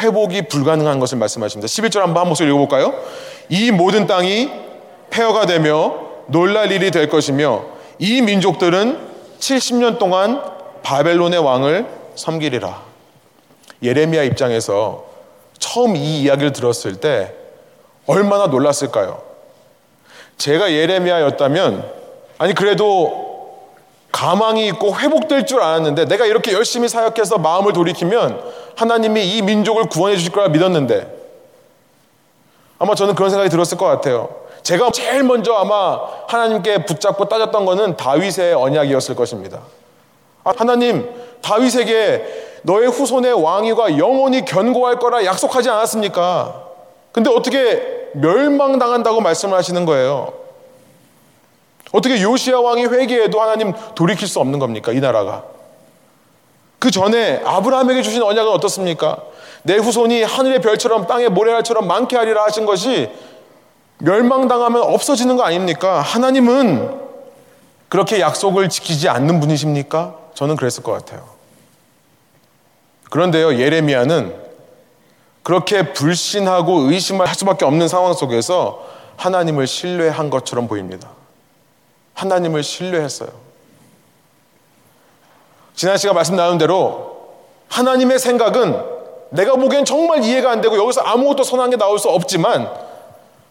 [0.00, 1.66] 회복이 불가능한 것을 말씀하십니다.
[1.66, 2.94] 11절 한번 한 목소리 읽어볼까요?
[3.48, 4.50] 이 모든 땅이
[5.10, 5.94] 폐허가 되며
[6.26, 7.64] 놀랄 일이 될 것이며
[7.98, 8.98] 이 민족들은
[9.40, 10.42] 70년 동안
[10.82, 12.82] 바벨론의 왕을 섬기리라.
[13.82, 15.06] 예레미야 입장에서
[15.58, 17.34] 처음 이 이야기를 들었을 때
[18.06, 19.22] 얼마나 놀랐을까요?
[20.36, 21.90] 제가 예레미야였다면
[22.38, 23.27] 아니 그래도
[24.18, 28.42] 가망이 있고 회복될 줄 알았는데 내가 이렇게 열심히 사역해서 마음을 돌이키면
[28.74, 31.16] 하나님이 이 민족을 구원해 주실 거라 믿었는데
[32.80, 34.28] 아마 저는 그런 생각이 들었을 것 같아요.
[34.64, 39.60] 제가 제일 먼저 아마 하나님께 붙잡고 따졌던 것은 다윗의 언약이었을 것입니다.
[40.42, 41.08] 아, 하나님,
[41.40, 46.64] 다윗에게 너의 후손의 왕위가 영원히 견고할 거라 약속하지 않았습니까?
[47.12, 50.47] 근데 어떻게 멸망당한다고 말씀을 하시는 거예요?
[51.92, 54.92] 어떻게 요시아 왕이 회개해도 하나님 돌이킬 수 없는 겁니까?
[54.92, 55.44] 이 나라가.
[56.78, 59.18] 그 전에 아브라함에게 주신 언약은 어떻습니까?
[59.62, 63.10] 내 후손이 하늘의 별처럼 땅의 모래알처럼 많게 하리라 하신 것이
[63.98, 66.00] 멸망당하면 없어지는 거 아닙니까?
[66.00, 67.08] 하나님은
[67.88, 70.16] 그렇게 약속을 지키지 않는 분이십니까?
[70.34, 71.24] 저는 그랬을 것 같아요.
[73.10, 74.34] 그런데요, 예레미야는
[75.42, 78.84] 그렇게 불신하고 의심을 할 수밖에 없는 상황 속에서
[79.16, 81.08] 하나님을 신뢰한 것처럼 보입니다.
[82.18, 83.28] 하나님을 신뢰했어요.
[85.76, 87.28] 지난 시간 말씀 나눈 대로
[87.68, 88.98] 하나님의 생각은
[89.30, 92.68] 내가 보기엔 정말 이해가 안 되고 여기서 아무것도 선한 게 나올 수 없지만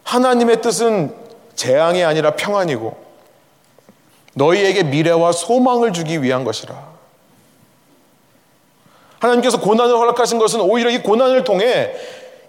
[0.04, 1.14] 하나님의 뜻은
[1.54, 2.94] 재앙이 아니라 평안이고
[4.34, 6.88] 너희에게 미래와 소망을 주기 위한 것이라.
[9.20, 11.94] 하나님께서 고난을 허락하신 것은 오히려 이 고난을 통해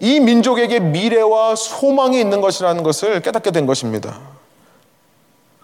[0.01, 4.38] 이 민족에게 미래와 소망이 있는 것이라는 것을 깨닫게 된 것입니다.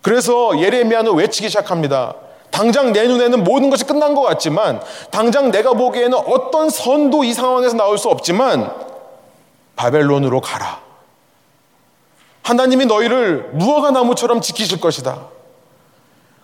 [0.05, 2.13] 그래서 예레미야는 외치기 시작합니다.
[2.51, 7.75] 당장 내 눈에는 모든 것이 끝난 것 같지만 당장 내가 보기에는 어떤 선도 이 상황에서
[7.75, 8.71] 나올 수 없지만
[9.75, 10.79] 바벨론으로 가라.
[12.43, 15.25] 하나님이 너희를 무화과 나무처럼 지키실 것이다.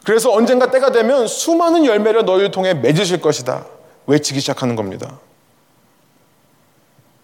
[0.05, 3.65] 그래서 언젠가 때가 되면 수많은 열매를 너희를 통해 맺으실 것이다.
[4.07, 5.19] 외치기 시작하는 겁니다.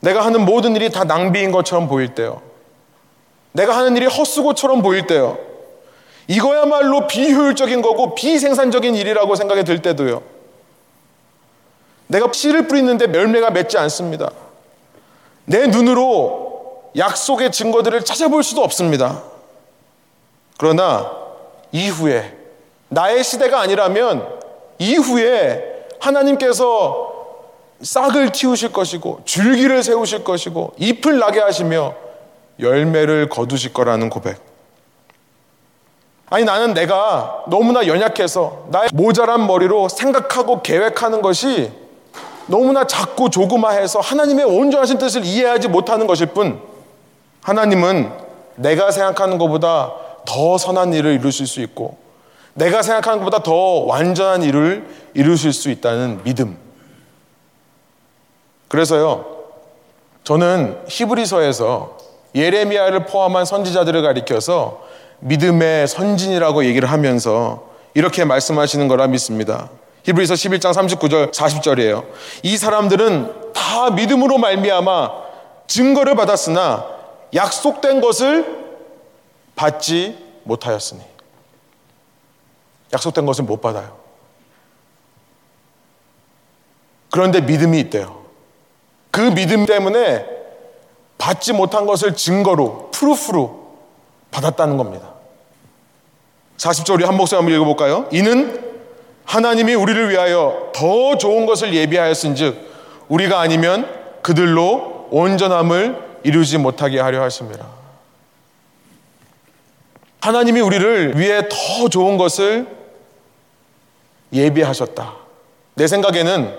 [0.02, 2.44] 내가 하는 모든 일이 다 낭비인 것처럼 보일 때요.
[3.54, 5.48] 내가 하는 일이 헛수고처럼 보일 때요.
[6.28, 10.22] 이거야말로 비효율적인 거고 비생산적인 일이라고 생각이 들 때도요.
[12.08, 14.32] 내가 씨를 뿌리는데 멸매가 맺지 않습니다.
[15.46, 19.24] 내 눈으로 약속의 증거들을 찾아볼 수도 없습니다.
[20.58, 21.12] 그러나
[21.72, 22.36] 이후에
[22.90, 24.28] 나의 시대가 아니라면
[24.80, 27.14] 이후에 하나님께서
[27.82, 31.94] 싹을 틔우실 것이고 줄기를 세우실 것이고 잎을 나게 하시며
[32.60, 34.47] 열매를 거두실 거라는 고백.
[36.30, 41.72] 아니 나는 내가 너무나 연약해서 나의 모자란 머리로 생각하고 계획하는 것이
[42.48, 46.62] 너무나 작고 조그마해서 하나님의 온전하신 뜻을 이해하지 못하는 것일 뿐
[47.44, 48.12] 하나님은
[48.56, 49.94] 내가 생각하는 것보다
[50.26, 51.98] 더 선한 일을 이루실 수 있고
[52.56, 53.54] 내가 생각하는 것보다 더
[53.86, 56.58] 완전한 일을 이루실 수 있다는 믿음.
[58.68, 59.26] 그래서요,
[60.24, 61.98] 저는 히브리서에서
[62.36, 64.87] 예레미야를 포함한 선지자들을 가리켜서
[65.20, 69.70] 믿음의 선진이라고 얘기를 하면서 이렇게 말씀하시는 거라 믿습니다.
[70.04, 72.06] 히브리서 11장 39절 40절이에요.
[72.44, 75.12] 이 사람들은 다 믿음으로 말미암아
[75.68, 76.86] 증거를 받았으나
[77.34, 78.68] 약속된 것을
[79.56, 81.02] 받지 못하였으니.
[82.94, 83.98] 약속된 것을 못 받아요.
[87.12, 88.24] 그런데 믿음이 있대요.
[89.12, 90.26] 그 믿음 때문에
[91.18, 93.57] 받지 못한 것을 증거로, 프루프로
[94.38, 95.14] 받았다는 겁니다.
[96.58, 98.08] 40절 우리 한 목소리 한번 읽어볼까요?
[98.12, 98.64] 이는
[99.26, 102.56] 하나님이 우리를 위하여 더 좋은 것을 예비하였은 즉,
[103.08, 103.90] 우리가 아니면
[104.22, 107.66] 그들로 온전함을 이루지 못하게 하려 하십니다.
[110.22, 112.68] 하나님이 우리를 위해 더 좋은 것을
[114.34, 115.14] 예비하셨다.
[115.76, 116.58] 내 생각에는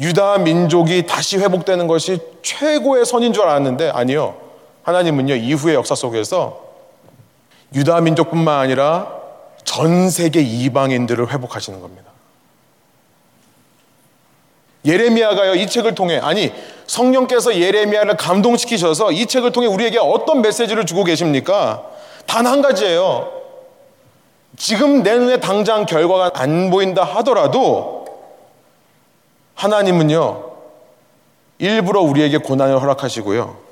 [0.00, 4.36] 유다 민족이 다시 회복되는 것이 최고의 선인 줄 알았는데 아니요.
[4.84, 6.69] 하나님은요, 이후의 역사 속에서
[7.74, 9.12] 유다 민족뿐만 아니라
[9.64, 12.10] 전 세계 이방인들을 회복하시는 겁니다.
[14.84, 16.52] 예레미야가요, 이 책을 통해, 아니,
[16.86, 21.84] 성령께서 예레미야를 감동시키셔서 이 책을 통해 우리에게 어떤 메시지를 주고 계십니까?
[22.26, 23.30] 단 한 가지예요.
[24.56, 28.06] 지금 내 눈에 당장 결과가 안 보인다 하더라도
[29.54, 30.50] 하나님은요,
[31.58, 33.69] 일부러 우리에게 고난을 허락하시고요.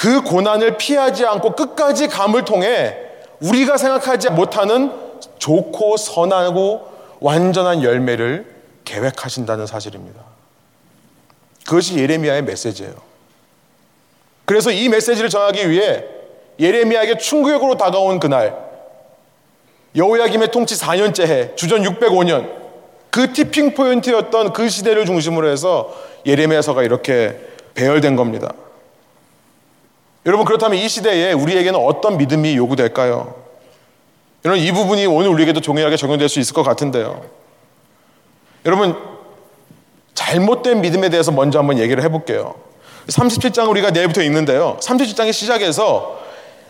[0.00, 2.96] 그 고난을 피하지 않고 끝까지 감을 통해
[3.40, 4.90] 우리가 생각하지 못하는
[5.38, 6.88] 좋고 선하고
[7.20, 8.46] 완전한 열매를
[8.86, 10.22] 계획하신다는 사실입니다.
[11.66, 12.94] 그것이 예레미야의 메시지예요.
[14.46, 16.02] 그래서 이 메시지를 전하기 위해
[16.58, 18.56] 예레미야에게 충격으로 다가온 그날
[19.94, 22.50] 여호야김의 통치 4년째 해 주전 605년
[23.10, 27.38] 그 티핑 포인트였던 그 시대를 중심으로 해서 예레미야서가 이렇게
[27.74, 28.54] 배열된 겁니다.
[30.26, 33.34] 여러분 그렇다면 이 시대에 우리에게는 어떤 믿음이 요구될까요?
[34.44, 37.22] 여러분 이 부분이 오늘 우리에게도 동일하게 적용될 수 있을 것 같은데요.
[38.66, 38.96] 여러분
[40.14, 42.54] 잘못된 믿음에 대해서 먼저 한번 얘기를 해볼게요.
[43.08, 44.76] 37장 우리가 내일부터 읽는데요.
[44.80, 46.20] 37장의 시작에서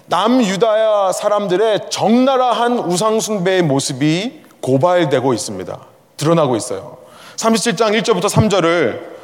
[0.06, 5.78] 남유다야 사람들의 적나라한 우상숭배의 모습이 고발되고 있습니다.
[6.16, 6.98] 드러나고 있어요.
[7.36, 9.19] 37장 1절부터 3절을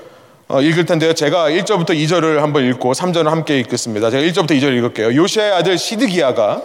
[0.49, 1.13] 어, 읽을 텐데요.
[1.13, 4.11] 제가 1절부터 2절을 한번 읽고 3절을 함께 읽겠습니다.
[4.11, 5.13] 제가 1절부터 2절 읽을게요.
[5.17, 6.63] 요시아의 아들 시드기야가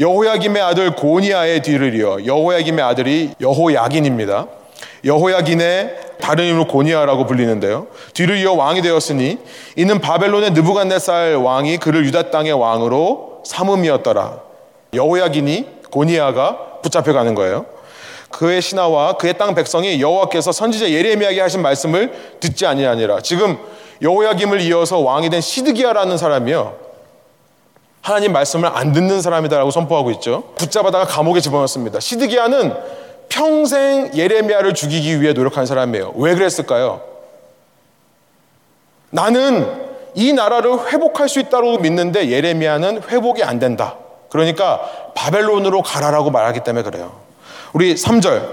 [0.00, 4.48] 여호야김의 아들 고니아의 뒤를 이어 여호야김의 아들이 여호야긴입니다.
[5.04, 7.86] 여호야긴의 다른 이름으로 고니아라고 불리는데요.
[8.12, 9.38] 뒤를 이어 왕이 되었으니
[9.76, 14.40] 이는 바벨론의 느부갓네살 왕이 그를 유다 땅의 왕으로 삼음이었더라.
[14.94, 17.66] 여호야긴이 고니아가 붙잡혀 가는 거예요.
[18.30, 23.20] 그의 신하와 그의 땅 백성이 여호와께서 선지자 예레미야에게 하신 말씀을 듣지 아니하니라.
[23.20, 23.58] 지금
[24.02, 26.76] 여호야김을 이어서 왕이 된 시드기야라는 사람이요.
[28.02, 30.52] 하나님 말씀을 안 듣는 사람이다라고 선포하고 있죠.
[30.56, 31.98] 붙잡아다가 감옥에 집어넣습니다.
[31.98, 32.74] 시드기야는
[33.28, 36.12] 평생 예레미야를 죽이기 위해 노력한 사람이에요.
[36.16, 37.02] 왜 그랬을까요?
[39.10, 43.96] 나는 이 나라를 회복할 수 있다고 믿는데 예레미야는 회복이 안 된다.
[44.30, 44.80] 그러니까
[45.14, 47.25] 바벨론으로 가라라고 말하기 때문에 그래요.
[47.76, 48.48] 우리 3절.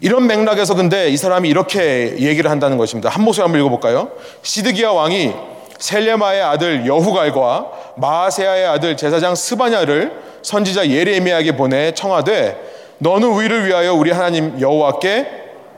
[0.00, 3.10] 이런 맥락에서 근데 이 사람이 이렇게 얘기를 한다는 것입니다.
[3.10, 4.10] 한 목소리 한번 읽어볼까요?
[4.40, 5.34] 시드기야 왕이
[5.78, 12.56] 셀레마의 아들 여후갈과 마세야의 아들 제사장 스바냐를 선지자 예레미야에게 보내 청하되
[12.96, 15.28] 너는 우리를 위하여 우리 하나님 여호와께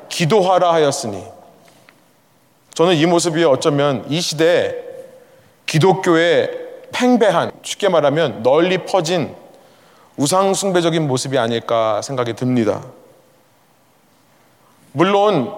[0.09, 1.25] 기도하라 하였으니
[2.75, 4.77] 저는 이 모습이 어쩌면 이 시대에
[5.67, 6.51] 기독교의
[6.93, 9.35] 팽배한 쉽게 말하면 널리 퍼진
[10.17, 12.83] 우상숭배적인 모습이 아닐까 생각이 듭니다.
[14.93, 15.53] 물론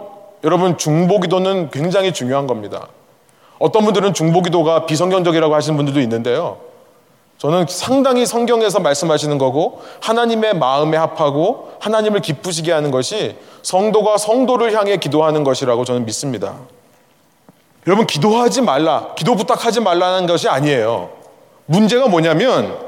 [0.45, 2.89] 여러분 중보기도는 굉장히 중요한 겁니다.
[3.59, 6.59] 어떤 분들은 중보기도가 비성경적이라고 하시는 분들도 있는데요.
[7.39, 14.97] 저는 상당히 성경에서 말씀하시는 거고 하나님의 마음에 합하고 하나님을 기쁘시게 하는 것이 성도가 성도를 향해
[14.97, 16.55] 기도하는 것이라고 저는 믿습니다.
[17.87, 21.11] 여러분 기도하지 말라, 기도 부탁하지 말라는 것이 아니에요.
[21.67, 22.79] 문제가 뭐냐면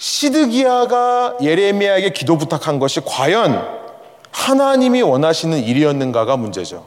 [0.00, 3.80] 시드기야가 예레미야에게 기도 부탁한 것이 과연
[4.32, 6.86] 하나님이 원하시는 일이었는가가 문제죠.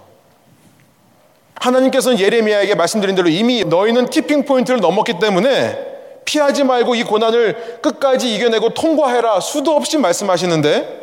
[1.54, 5.94] 하나님께서는 예레미야에게 말씀드린 대로 이미 너희는 티핑 포인트를 넘었기 때문에
[6.26, 11.02] 피하지 말고 이 고난을 끝까지 이겨내고 통과해라 수도 없이 말씀하시는데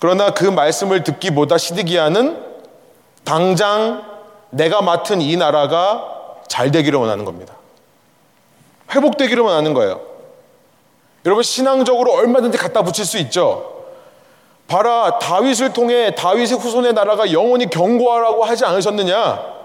[0.00, 2.42] 그러나 그 말씀을 듣기보다 시드기야는
[3.24, 4.02] 당장
[4.48, 7.54] 내가 맡은 이 나라가 잘 되기를 원하는 겁니다.
[8.94, 10.15] 회복되기를 원하는 거예요.
[11.26, 13.74] 여러분 신앙적으로 얼마든지 갖다 붙일 수 있죠.
[14.68, 19.56] 봐라 다윗을 통해 다윗의 후손의 나라가 영원히 경고하라고 하지 않으셨느냐?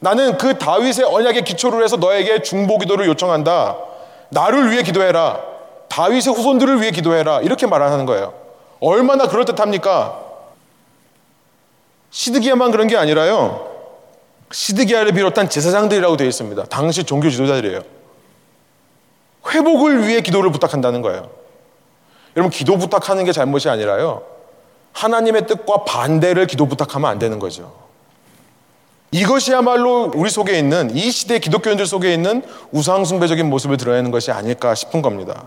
[0.00, 3.76] 나는 그 다윗의 언약에 기초를 해서 너에게 중보 기도를 요청한다.
[4.30, 5.40] 나를 위해 기도해라.
[5.88, 7.40] 다윗의 후손들을 위해 기도해라.
[7.40, 8.34] 이렇게 말하는 거예요.
[8.80, 10.20] 얼마나 그럴듯합니까?
[12.10, 13.68] 시드기야만 그런 게 아니라요.
[14.52, 16.64] 시드기야를 비롯한 제사장들이라고 되어 있습니다.
[16.66, 17.93] 당시 종교 지도자들이에요.
[19.52, 21.30] 회복을 위해 기도를 부탁한다는 거예요.
[22.36, 24.22] 여러분, 기도 부탁하는 게 잘못이 아니라요.
[24.92, 27.84] 하나님의 뜻과 반대를 기도 부탁하면 안 되는 거죠.
[29.14, 35.02] 이것이야말로 우리 속에 있는 이 시대 기독교인들 속에 있는 우상숭배적인 모습을 드러내는 것이 아닐까 싶은
[35.02, 35.44] 겁니다.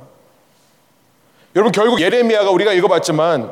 [1.54, 3.52] 여러분 결국 예레미야가 우리가 읽어봤지만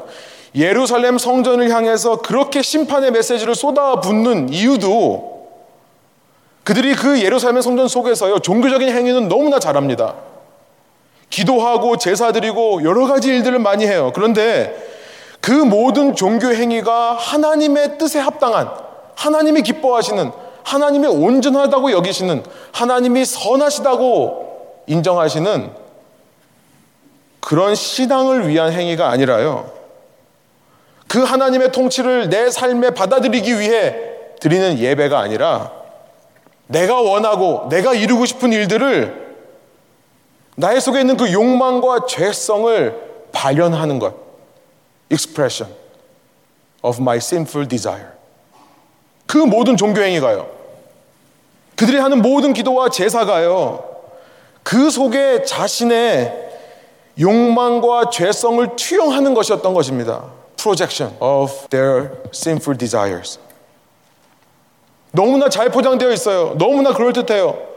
[0.56, 5.50] 예루살렘 성전을 향해서 그렇게 심판의 메시지를 쏟아붓는 이유도
[6.64, 10.16] 그들이 그 예루살렘 성전 속에서요 종교적인 행위는 너무나 잘합니다.
[11.36, 14.14] 기도하고 제사 드리고 여러 가지 일들을 많이 해요.
[14.16, 14.74] 그런데
[15.42, 18.70] 그 모든 종교 행위가 하나님의 뜻에 합당한
[19.16, 20.32] 하나님이 기뻐하시는
[20.64, 25.72] 하나님이 온전하다고 여기시는 하나님이 선하시다고 인정하시는
[27.42, 29.70] 그런 신앙을 위한 행위가 아니라요.
[31.10, 33.94] 그 하나님의 통치를 내 삶에 받아들이기 위해
[34.40, 35.74] 드리는 예배가 아니라
[36.68, 39.25] 내가 원하고 내가 이루고 싶은 일들을
[40.56, 44.16] 나의 속에 있는 그 욕망과 죄성을 발현하는 것.
[45.12, 45.74] expression
[46.82, 48.08] of my sinful desire.
[49.26, 50.50] 그 모든 종교행위가요.
[51.76, 53.84] 그들이 하는 모든 기도와 제사가요.
[54.64, 56.44] 그 속에 자신의
[57.20, 60.24] 욕망과 죄성을 투영하는 것이었던 것입니다.
[60.58, 63.40] projection of their sinful desires.
[65.12, 66.56] 너무나 잘 포장되어 있어요.
[66.58, 67.75] 너무나 그럴듯해요.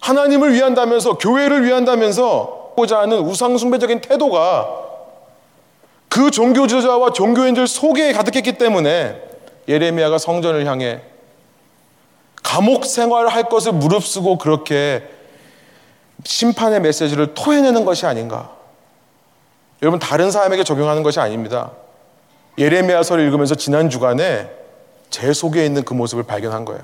[0.00, 4.68] 하나님을 위한다면서 교회를 위한다면서 보자 하는 우상숭배적인 태도가
[6.08, 9.22] 그 종교 지도자와 종교인들 속에 가득했기 때문에
[9.68, 11.00] 예레미야가 성전을 향해
[12.42, 15.08] 감옥 생활을 할 것을 무릅쓰고 그렇게
[16.24, 18.50] 심판의 메시지를 토해내는 것이 아닌가.
[19.82, 21.70] 여러분 다른 사람에게 적용하는 것이 아닙니다.
[22.58, 24.50] 예레미야서를 읽으면서 지난 주간에
[25.10, 26.82] 제 속에 있는 그 모습을 발견한 거예요.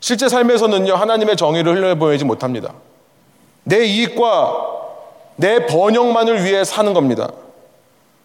[0.00, 2.74] 실제 삶에서는요 하나님의 정의를 흘려보내지 못합니다.
[3.64, 4.78] 내 이익과
[5.36, 7.30] 내 번영만을 위해 사는 겁니다.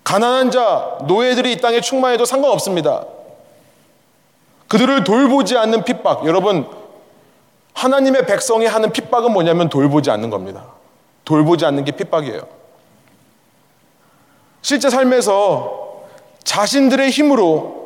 [0.04, 3.06] 가난한 자, 노예들이 이 땅에 충만해도 상관없습니다.
[4.68, 6.26] 그들을 돌보지 않는 핍박.
[6.26, 6.68] 여러분,
[7.74, 10.66] 하나님의 백성이 하는 핍박은 뭐냐면 돌보지 않는 겁니다.
[11.26, 12.42] 돌보지 않는 게 핍박이에요.
[14.62, 16.04] 실제 삶에서
[16.44, 17.83] 자신들의 힘으로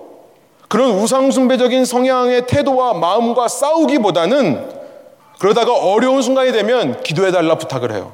[0.68, 4.78] 그런 우상숭배적인 성향의 태도와 마음과 싸우기보다는
[5.40, 8.14] 그러다가 어려운 순간이 되면 기도해달라 부탁을 해요.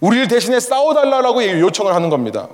[0.00, 2.48] 우리를 대신에 싸워달라고 요청을 하는 겁니다.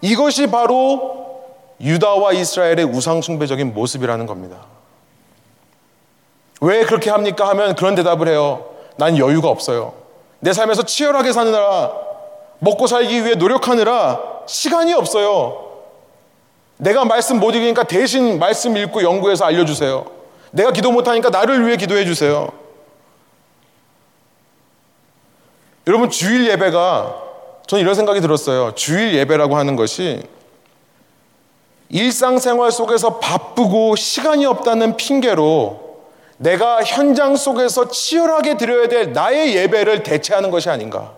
[0.00, 1.44] 이것이 바로
[1.80, 4.56] 유다와 이스라엘의 우상숭배적인 모습이라는 겁니다.
[6.60, 7.48] 왜 그렇게 합니까?
[7.50, 8.64] 하면 그런 대답을 해요.
[8.96, 9.94] 난 여유가 없어요.
[10.40, 11.92] 내 삶에서 치열하게 사느라
[12.58, 15.67] 먹고 살기 위해 노력하느라 시간이 없어요.
[16.78, 20.06] 내가 말씀 못 읽으니까 대신 말씀 읽고 연구해서 알려주세요.
[20.52, 22.48] 내가 기도 못하니까 나를 위해 기도해 주세요.
[25.86, 27.22] 여러분, 주일 예배가
[27.66, 28.74] 저는 이런 생각이 들었어요.
[28.74, 30.22] 주일 예배라고 하는 것이
[31.90, 35.88] 일상생활 속에서 바쁘고 시간이 없다는 핑계로
[36.36, 41.14] 내가 현장 속에서 치열하게 드려야 될 나의 예배를 대체하는 것이 아닌가.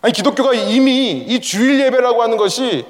[0.00, 2.86] 아니, 기독교가 이미 이 주일 예배라고 하는 것이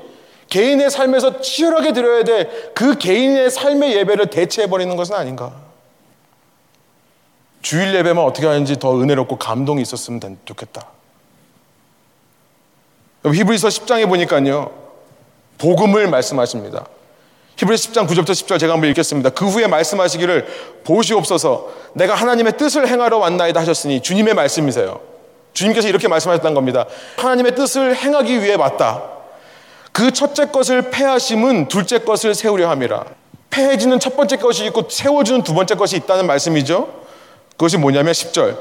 [0.53, 5.53] 개인의 삶에서 치열하게 드려야 될 그 개인의 삶의 예배를 대체해버리는 것은 아닌가.
[7.63, 10.89] 주일 예배만 어떻게 하는지 더 은혜롭고 감동이 있었으면 좋겠다.
[13.25, 14.71] 히브리서 10장에 보니까요.
[15.59, 16.87] 복음을 말씀하십니다.
[17.57, 19.31] 히브리서 10장 9절부터 10절 제가 한번 읽겠습니다.
[19.31, 20.47] 그 후에 말씀하시기를
[20.85, 25.01] 보시옵소서 내가 하나님의 뜻을 행하러 왔나이다 하셨으니 주님의 말씀이세요.
[25.53, 26.87] 주님께서 이렇게 말씀하셨다는 겁니다.
[27.17, 29.12] 하나님의 뜻을 행하기 위해 왔다.
[29.93, 33.05] 그 첫째 것을 패하심은 둘째 것을 세우려 함이라.
[33.51, 36.89] 패해지는 첫 번째 것이 있고 세워주는 두 번째 것이 있다는 말씀이죠.
[37.53, 38.57] 그것이 뭐냐면 10절.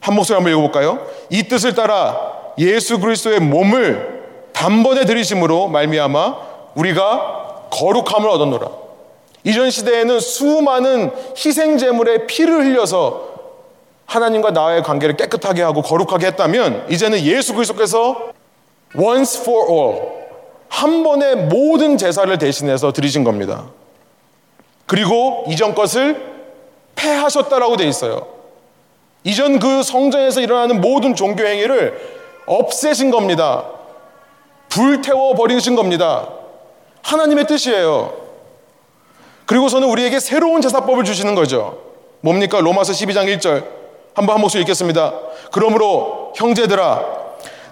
[0.00, 1.06] 한 목소리 한번 읽어볼까요?
[1.30, 2.18] 이 뜻을 따라
[2.58, 4.20] 예수 그리스도의 몸을
[4.52, 6.36] 단번에 들이심으로 말미암아
[6.74, 8.68] 우리가 거룩함을 얻었노라.
[9.44, 13.30] 이전 시대에는 수많은 희생 제물의 피를 흘려서
[14.06, 18.32] 하나님과 나의 관계를 깨끗하게 하고 거룩하게 했다면 이제는 예수 그리스도께서
[18.96, 20.19] once for all
[20.70, 23.66] 한 번에 모든 제사를 대신해서 드리신 겁니다.
[24.86, 26.30] 그리고 이전 것을
[26.94, 28.26] 패하셨다라고 돼 있어요.
[29.24, 31.98] 이전 그 성전에서 일어나는 모든 종교 행위를
[32.46, 33.66] 없애신 겁니다.
[34.68, 36.28] 불태워 버리신 겁니다.
[37.02, 38.14] 하나님의 뜻이에요.
[39.46, 41.78] 그리고서는 우리에게 새로운 제사법을 주시는 거죠.
[42.20, 42.60] 뭡니까?
[42.60, 43.64] 로마서 12장 1절.
[44.14, 45.12] 한번 한 목소리 읽겠습니다.
[45.50, 47.04] 그러므로 형제들아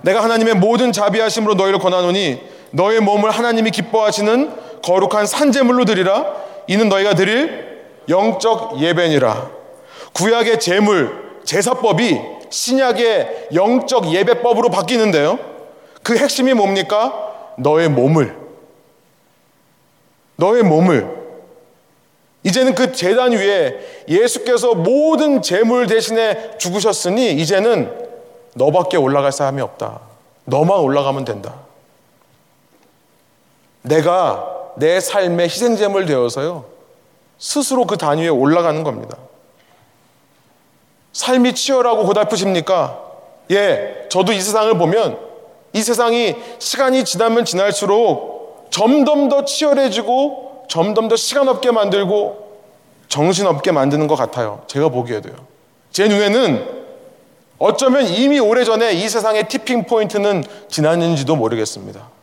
[0.02, 4.52] 내가 하나님의 모든 자비하심으로 너희를 권하노니 너의 몸을 하나님이 기뻐하시는
[4.82, 6.34] 거룩한 산제물로 드리라
[6.66, 9.50] 이는 너희가 드릴 영적 예배니라.
[10.12, 15.38] 구약의 제물 제사법이 신약의 영적 예배법으로 바뀌는데요.
[16.02, 17.54] 그 핵심이 뭡니까?
[17.58, 18.36] 너의 몸을.
[20.36, 21.18] 너의 몸을.
[22.44, 27.92] 이제는 그 재단 위에 예수께서 모든 재물 대신에 죽으셨으니 이제는
[28.54, 30.00] 너밖에 올라갈 사람이 없다.
[30.44, 31.67] 너만 올라가면 된다.
[33.88, 36.64] 내가 내 삶의 희생제물 되어서요.
[37.38, 39.16] 스스로 그 단위에 올라가는 겁니다.
[41.12, 43.00] 삶이 치열하고 고달프십니까?
[43.50, 45.18] 예, 저도 이 세상을 보면
[45.72, 52.48] 이 세상이 시간이 지나면 지날수록 점점 더 치열해지고 점점 더 시간 없게 만들고
[53.08, 54.62] 정신 없게 만드는 것 같아요.
[54.66, 55.34] 제가 보기에도요.
[55.90, 56.78] 제 눈에는
[57.58, 62.17] 어쩌면 이미 오래전에 이 세상의 티핑 포인트는 지났는지도 모르겠습니다.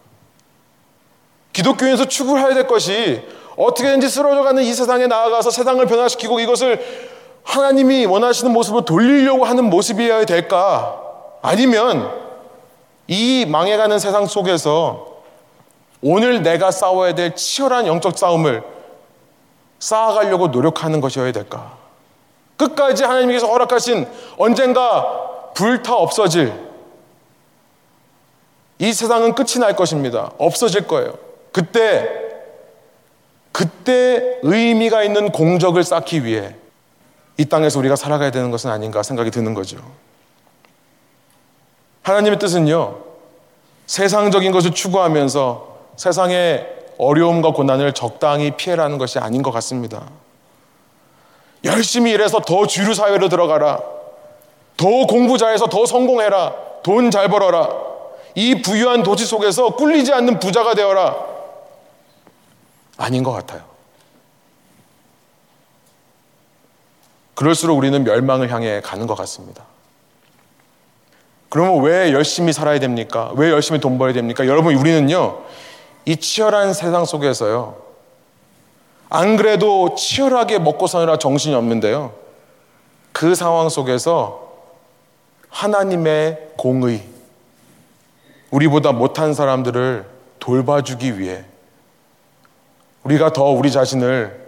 [1.55, 3.23] 기독교인에서 추구해야 될 것이
[3.55, 11.01] 어떻게든지 쓰러져가는 이 세상에 나아가서 세상을 변화시키고 이것을 하나님이 원하시는 모습을 돌리려고 하는 모습이어야 될까?
[11.41, 12.11] 아니면
[13.07, 15.21] 이 망해가는 세상 속에서
[16.01, 18.61] 오늘 내가 싸워야 될 치열한 영적 싸움을
[19.79, 21.77] 쌓아가려고 노력하는 것이어야 될까?
[22.57, 24.05] 끝까지 하나님께서 허락하신
[24.37, 26.51] 언젠가 불타 없어질
[28.79, 30.31] 이 세상은 끝이 날 것입니다.
[30.37, 31.24] 없어질 거예요.
[31.55, 32.09] 그때,
[33.53, 36.53] 그때 의미가 있는 공적을 쌓기 위해
[37.37, 39.77] 이 땅에서 우리가 살아가야 되는 것은 아닌가 생각이 드는 거죠.
[42.01, 42.97] 하나님의 뜻은요,
[43.85, 50.09] 세상적인 것을 추구하면서 세상의 어려움과 고난을 적당히 피해라는 것이 아닌 것 같습니다.
[51.63, 53.81] 열심히 일해서 더 주류 사회로 들어가라.
[54.75, 56.53] 더 공부 잘해서 더 성공해라.
[56.83, 57.69] 돈 잘 벌어라.
[58.35, 61.34] 이 부유한 도시 속에서 꿀리지 않는 부자가 되어라.
[62.97, 63.63] 아닌 것 같아요.
[67.35, 69.65] 그럴수록 우리는 멸망을 향해 가는 것 같습니다.
[71.49, 73.31] 그러면 왜 열심히 살아야 됩니까?
[73.35, 74.47] 왜 열심히 돈 벌어야 됩니까?
[74.47, 75.43] 여러분, 우리는요,
[76.05, 77.77] 이 치열한 세상 속에서요,
[79.09, 82.13] 안 그래도 치열하게 먹고 사느라 정신이 없는데요,
[83.11, 84.51] 그 상황 속에서
[85.49, 87.07] 하나님의 공의,
[88.51, 90.05] 우리보다 못한 사람들을
[90.39, 91.45] 돌봐주기 위해
[93.05, 94.45] 우리가 더 우리 자신을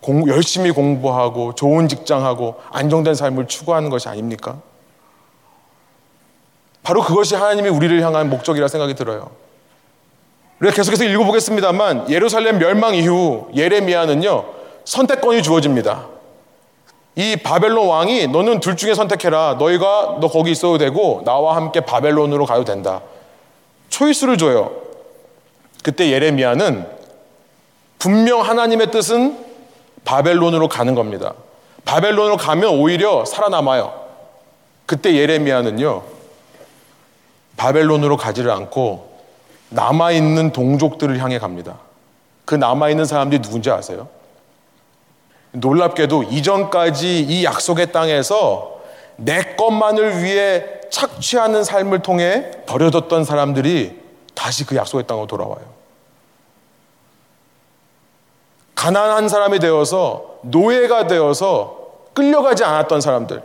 [0.00, 4.58] 공, 열심히 공부하고 좋은 직장하고 안정된 삶을 추구하는 것이 아닙니까?
[6.82, 9.30] 바로 그것이 하나님이 우리를 향한 목적이라 생각이 들어요.
[10.60, 14.44] 우리가 계속해서 읽어보겠습니다만 예루살렘 멸망 이후 예레미야는요
[14.84, 16.06] 선택권이 주어집니다.
[17.16, 19.56] 이 바벨론 왕이 너는 둘 중에 선택해라.
[19.58, 23.00] 너희가 너 거기 있어도 되고 나와 함께 바벨론으로 가도 된다.
[23.88, 24.72] 초이스를 줘요.
[25.82, 26.95] 그때 예레미야는
[27.98, 29.44] 분명 하나님의 뜻은
[30.04, 31.34] 바벨론으로 가는 겁니다.
[31.84, 34.06] 바벨론으로 가면 오히려 살아남아요.
[34.86, 36.02] 그때 예레미야는요,
[37.56, 39.16] 바벨론으로 가지를 않고
[39.70, 41.78] 남아있는 동족들을 향해 갑니다.
[42.44, 44.08] 그 남아있는 사람들이 누군지 아세요?
[45.52, 48.80] 놀랍게도 이전까지 이 약속의 땅에서
[49.16, 54.00] 내 것만을 위해 착취하는 삶을 통해 버려졌던 사람들이
[54.34, 55.75] 다시 그 약속의 땅으로 돌아와요.
[58.76, 63.42] 가난한 사람이 되어서 노예가 되어서 끌려가지 않았던 사람들,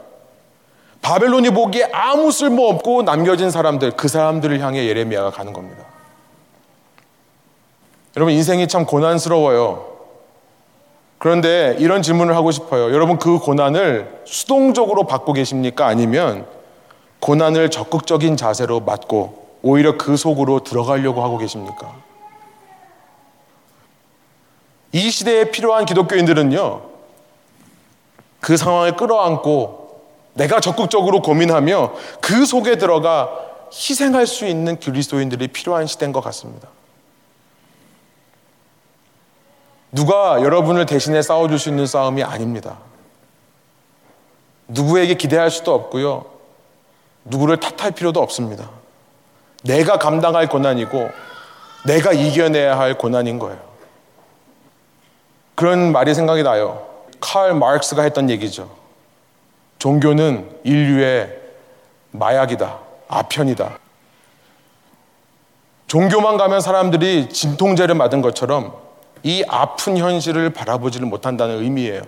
[1.01, 5.83] 바벨론이 보기에 아무 쓸모 없고 남겨진 사람들, 그 사람들을 향해 예레미야가 가는 겁니다.
[8.15, 9.87] 여러분, 인생이 참 고난스러워요.
[11.17, 12.93] 그런데 이런 질문을 하고 싶어요.
[12.93, 15.87] 여러분, 그 고난을 수동적으로 받고 계십니까?
[15.87, 16.45] 아니면
[17.19, 21.93] 고난을 적극적인 자세로 맞고 오히려 그 속으로 들어가려고 하고 계십니까?
[24.91, 26.81] 이 시대에 필요한 기독교인들은요,
[28.39, 29.81] 그 상황을 끌어안고
[30.33, 33.29] 내가 적극적으로 고민하며 그 속에 들어가
[33.71, 36.67] 희생할 수 있는 그리스도인들이 필요한 시대인 것 같습니다.
[39.91, 42.79] 누가 여러분을 대신해 싸워줄 수 있는 싸움이 아닙니다.
[44.67, 46.25] 누구에게 기대할 수도 없고요.
[47.25, 48.69] 누구를 탓할 필요도 없습니다.
[49.63, 51.09] 내가 감당할 고난이고
[51.85, 53.70] 내가 이겨내야 할 고난인 거예요.
[55.61, 56.87] 그런 말이 생각이 나요.
[57.19, 58.67] 칼 마르크스가 했던 얘기죠.
[59.77, 61.37] 종교는 인류의
[62.09, 62.79] 마약이다.
[63.07, 63.77] 아편이다.
[65.85, 68.73] 종교만 가면 사람들이 진통제를 맞은 것처럼
[69.21, 72.01] 이 아픈 현실을 바라보지를 못한다는 의미예요.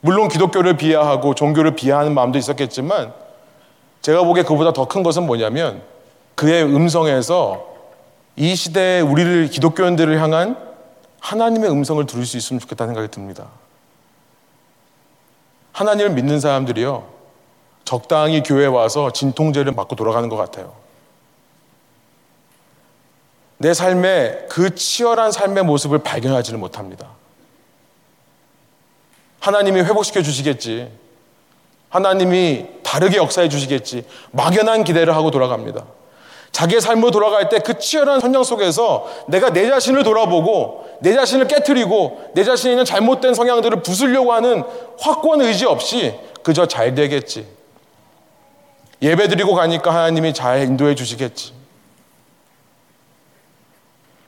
[0.00, 3.12] 물론 기독교를 비하하고 종교를 비하하는 마음도 있었겠지만
[4.02, 5.82] 제가 보기에 그보다 더 큰 것은 뭐냐면
[6.34, 7.64] 그의 음성에서
[8.34, 10.69] 이 시대에 우리를 기독교인들을 향한
[11.20, 13.48] 하나님의 음성을 들을 수 있으면 좋겠다는 생각이 듭니다.
[15.72, 17.08] 하나님을 믿는 사람들이요,
[17.84, 20.74] 적당히 교회에 와서 진통제를 맞고 돌아가는 것 같아요.
[23.58, 27.10] 내 삶의 그 치열한 삶의 모습을 발견하지를 못합니다.
[29.40, 30.90] 하나님이 회복시켜 주시겠지.
[31.88, 34.06] 하나님이 다르게 역사해 주시겠지.
[34.30, 35.84] 막연한 기대를 하고 돌아갑니다.
[36.60, 42.30] 자기의 삶으로 돌아갈 때 그 치열한 현장 속에서 내가 내 자신을 돌아보고 내 자신을 깨뜨리고
[42.34, 44.62] 내 자신에 있는 잘못된 성향들을 부수려고 하는
[44.98, 47.46] 확고한 의지 없이 그저 잘 되겠지.
[49.02, 51.52] 예배 드리고 가니까 하나님이 잘 인도해 주시겠지.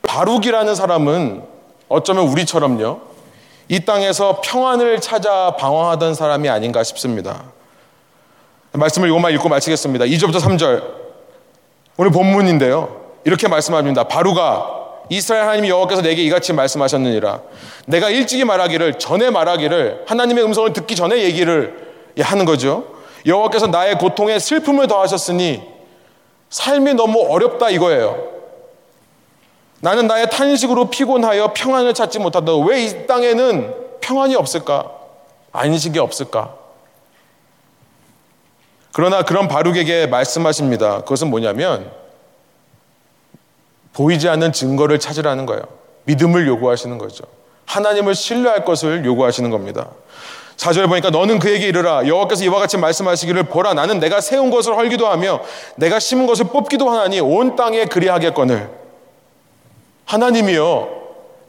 [0.03, 1.45] 바룩이라는 사람은
[1.89, 3.01] 어쩌면 우리처럼요.
[3.69, 7.45] 이 땅에서 평안을 찾아 방황하던 사람이 아닌가 싶습니다.
[8.73, 10.05] 말씀을 이것만 읽고 마치겠습니다.
[10.07, 11.02] 2절부터 3절.
[11.97, 13.01] 오늘 본문인데요.
[13.25, 14.05] 이렇게 말씀합니다.
[14.05, 17.41] 바루가 이스라엘 하나님 여호와께서 내게 이같이 말씀하셨느니라.
[17.87, 22.85] 내가 일찍이 말하기를 전에 말하기를 하나님의 음성을 듣기 전에 얘기를 하는 거죠.
[23.27, 25.63] 여호와께서 나의 고통에 슬픔을 더하셨으니
[26.51, 28.33] 삶이 너무 어렵다 이거예요.
[29.81, 32.55] 나는 나의 탄식으로 피곤하여 평안을 찾지 못한다.
[32.57, 34.91] 왜 이 땅에는 평안이 없을까?
[35.53, 36.55] 안식이 없을까?
[38.93, 41.01] 그러나 그런 바룩에게 말씀하십니다.
[41.01, 41.91] 그것은 뭐냐면
[43.95, 45.63] 보이지 않는 증거를 찾으라는 거예요.
[46.05, 47.25] 믿음을 요구하시는 거죠.
[47.67, 49.91] 하나님을 신뢰할 것을 요구하시는 겁니다.
[50.57, 55.09] 4절에 보니까 너는 그에게 이르라 여호와께서 이와 같이 말씀하시기를 보라 나는 내가 세운 것을 헐기도
[55.09, 55.41] 하며
[55.77, 58.71] 내가 심은 것을 뽑기도 하나니 온 땅에 그리하겠거늘
[60.05, 61.01] 하나님이요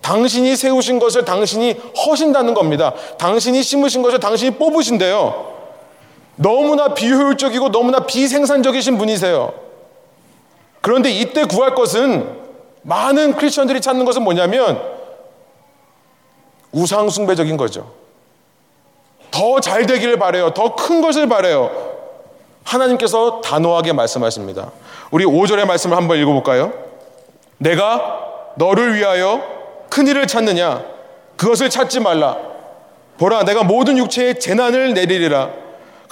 [0.02, 1.74] 당신이 세우신 것을 당신이
[2.06, 2.94] 허신다는 겁니다.
[3.18, 5.53] 당신이 심으신 것을 당신이 뽑으신대요.
[6.36, 9.54] 너무나 비효율적이고 너무나 비생산적이신 분이세요.
[10.82, 12.42] 그런데 이때 구할 것은
[12.82, 14.82] 많은 크리스천들이 찾는 것은 뭐냐면
[16.72, 17.92] 우상숭배적인 거죠.
[19.32, 20.52] 더 잘 되기를 바래요.
[20.54, 21.72] 더 큰 것을 바래요.
[22.64, 24.72] 하나님께서 단호하게 말씀하십니다.
[25.12, 26.74] 우리 5절의 말씀을 한번 읽어볼까요?
[27.58, 28.20] 내가
[28.56, 29.42] 너를 위하여
[29.90, 30.84] 큰 일을 찾느냐?
[31.36, 32.38] 그것을 찾지 말라.
[33.18, 35.63] 보라, 내가 모든 육체에 재난을 내리리라.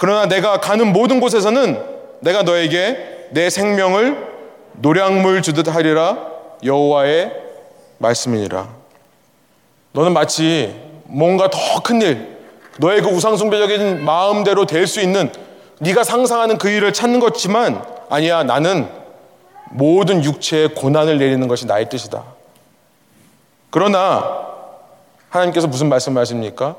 [0.02, 1.80] 그러나 내가 가는 모든 곳에서는
[2.22, 4.16] 내가 너에게 내 생명을
[4.72, 6.18] 노량물 주듯 하리라
[6.64, 7.32] 여호와의
[7.98, 8.68] 말씀이니라.
[9.92, 10.74] 너는 마치
[11.04, 12.36] 뭔가 더 큰 일,
[12.78, 15.30] 너의 그 우상숭배적인 마음대로 될 수 있는
[15.78, 18.88] 네가 상상하는 그 일을 찾는 것지만 아니야 나는
[19.70, 22.24] 모든 육체의 고난을 내리는 것이 나의 뜻이다.
[23.70, 24.48] 그러나
[25.28, 26.74] 하나님께서 무슨 말씀을 하십니까?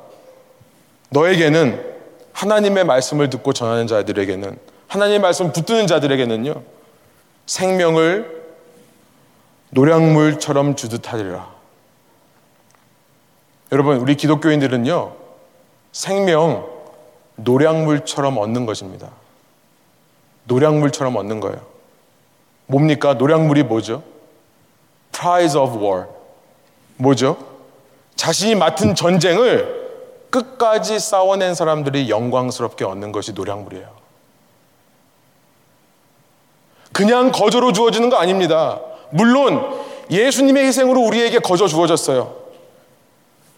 [1.09, 1.92] 너에게는
[2.33, 4.57] 하나님의 말씀을 듣고 전하는 자들에게는
[4.87, 6.61] 하나님의 말씀을 붙드는 자들에게는요
[7.45, 8.43] 생명을
[9.71, 11.51] 노량물처럼 주듯 하리라.
[13.71, 15.15] 여러분 우리 기독교인들은요
[15.91, 16.69] 생명
[17.35, 19.09] 노량물처럼 얻는 것입니다.
[20.45, 21.59] 노량물처럼 얻는 거예요.
[22.67, 23.15] 뭡니까?
[23.15, 24.03] 노량물이 뭐죠?
[25.11, 26.05] Prize of war.
[26.97, 27.37] 뭐죠?
[28.15, 29.82] 자신이 맡은 전쟁을
[30.33, 33.87] 끝까지 싸워낸 사람들이 영광스럽게 얻는 것이 노량물이에요.
[36.91, 38.81] 그냥 거저로 주어지는 거 아닙니다.
[39.11, 39.63] 물론
[40.09, 42.41] 예수님의 희생으로 우리에게 거저 주어졌어요.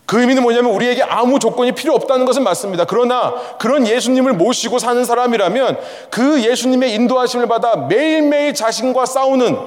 [0.06, 2.84] 그 의미는 뭐냐면 우리에게 아무 조건이 필요 없다는 것은 맞습니다.
[2.84, 9.58] 그러나 그런 예수님을 모시고 사는 사람이라면 그 예수님의 인도하심을 받아 매일매일 자신과 싸우는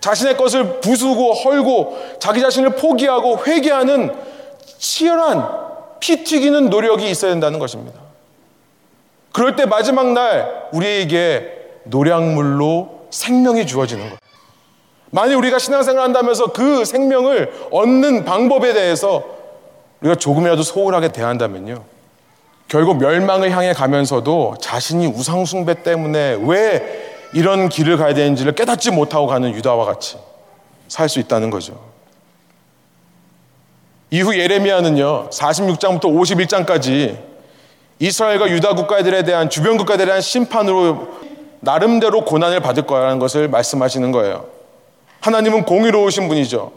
[0.00, 4.14] 자신의 것을 부수고 헐고 자기 자신을 포기하고 회개하는
[4.78, 5.69] 치열한
[6.00, 8.00] 피 튀기는 노력이 있어야 된다는 것입니다.
[9.32, 14.18] 그럴 때 마지막 날 우리에게 노량물로 생명이 주어지는 거예요.
[15.10, 19.24] 만약 우리가 신앙생활 한다면서 그 생명을 얻는 방법에 대해서
[20.00, 21.84] 우리가 조금이라도 소홀하게 대한다면요.
[22.68, 29.52] 결국 멸망을 향해 가면서도 자신이 우상숭배 때문에 왜 이런 길을 가야 되는지를 깨닫지 못하고 가는
[29.52, 30.18] 유다와 같이
[30.88, 31.89] 살 수 있다는 거죠.
[34.10, 37.18] 이후 예레미야는요, 46장부터 51장까지
[38.00, 41.08] 이스라엘과 유다 국가들에 대한 주변 국가들에 대한 심판으로
[41.60, 44.46] 나름대로 고난을 받을 거라는 것을 말씀하시는 거예요.
[45.20, 46.72] 하나님은 공의로우신 분이죠.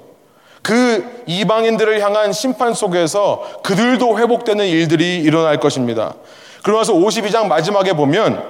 [0.61, 6.15] 그 이방인들을 향한 심판 속에서 그들도 회복되는 일들이 일어날 것입니다.
[6.63, 8.43] 그러면서 52장 마지막에 보면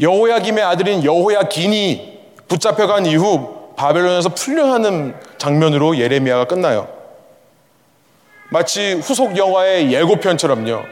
[0.00, 6.93] 여호야김의 아들인 여호야긴이 붙잡혀간 이후 바벨론에서 풀려하는 장면으로 예레미야가 끝나요.
[8.50, 10.84] 마치 후속 영화의 예고편처럼요.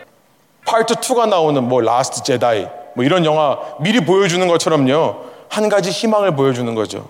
[0.65, 5.17] 파트 2가 나오는 뭐 라스트 제다이 뭐 이런 영화 미리 보여주는 것처럼요.
[5.49, 7.09] 한 가지 희망을 보여주는 거죠.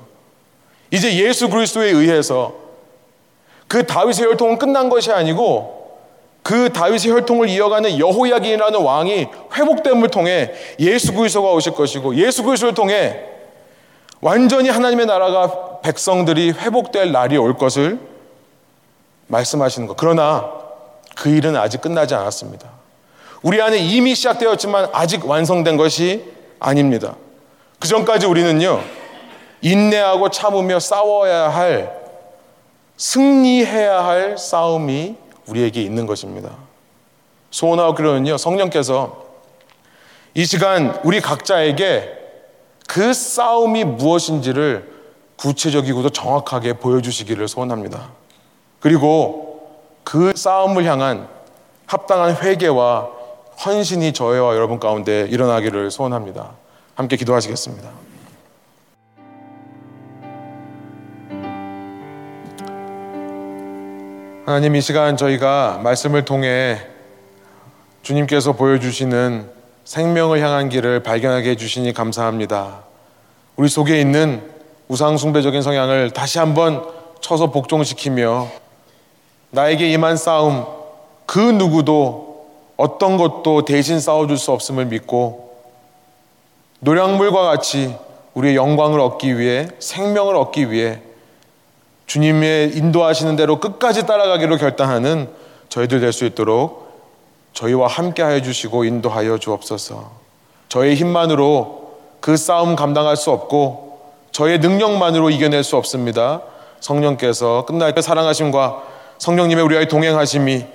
[0.90, 2.54] 이제 예수 그리스도에 의해서
[3.68, 5.82] 그 다윗의 혈통은 끝난 것이 아니고
[6.42, 13.20] 그 다윗의 혈통을 이어가는 여호야긴이라는 왕이 회복됨을 통해 예수 그리스도가 오실 것이고 예수 그리스도를 통해
[14.20, 17.98] 완전히 하나님의 나라가 백성들이 회복될 날이 올 것을
[19.32, 19.96] 말씀하시는 것.
[19.96, 20.50] 그러나
[21.16, 22.68] 그 일은 아직 끝나지 않았습니다.
[23.42, 26.24] 우리 안에 이미 시작되었지만 아직 완성된 것이
[26.60, 27.16] 아닙니다.
[27.80, 28.80] 그 전까지 우리는요,
[29.62, 32.00] 인내하고 참으며 싸워야 할,
[32.96, 35.16] 승리해야 할 싸움이
[35.46, 36.50] 우리에게 있는 것입니다.
[37.50, 39.22] 소원하고 그러는요, 성령께서
[40.34, 42.18] 이 시간 우리 각자에게
[42.86, 44.92] 그 싸움이 무엇인지를
[45.36, 48.21] 구체적이고도 정확하게 보여주시기를 소원합니다.
[48.82, 49.60] 그리고
[50.02, 51.28] 그 싸움을 향한
[51.86, 53.08] 합당한 회개와
[53.64, 56.50] 헌신이 저희와 여러분 가운데 일어나기를 소원합니다.
[56.96, 57.88] 함께 기도하시겠습니다.
[64.44, 66.80] 하나님 이 시간 저희가 말씀을 통해
[68.02, 69.48] 주님께서 보여주시는
[69.84, 72.80] 생명을 향한 길을 발견하게 해주시니 감사합니다.
[73.54, 74.42] 우리 속에 있는
[74.88, 76.84] 우상숭배적인 성향을 다시 한번
[77.20, 78.61] 쳐서 복종시키며
[79.52, 80.64] 나에게 임한 싸움
[81.26, 82.46] 그 누구도
[82.76, 85.52] 어떤 것도 대신 싸워줄 수 없음을 믿고
[86.80, 87.94] 노량물과 같이
[88.34, 91.00] 우리의 영광을 얻기 위해 생명을 얻기 위해
[92.06, 95.28] 주님의 인도하시는 대로 끝까지 따라가기로 결단하는
[95.68, 96.82] 저희들 될 수 있도록
[97.52, 100.10] 저희와 함께 하여 주시고 인도하여 주옵소서.
[100.70, 104.00] 저의 힘만으로 그 싸움 감당할 수 없고
[104.32, 106.40] 저의 능력만으로 이겨낼 수 없습니다.
[106.80, 108.91] 성령께서 끝날 때 사랑하심과
[109.22, 110.66] 성령님의 우리와의 동행하심이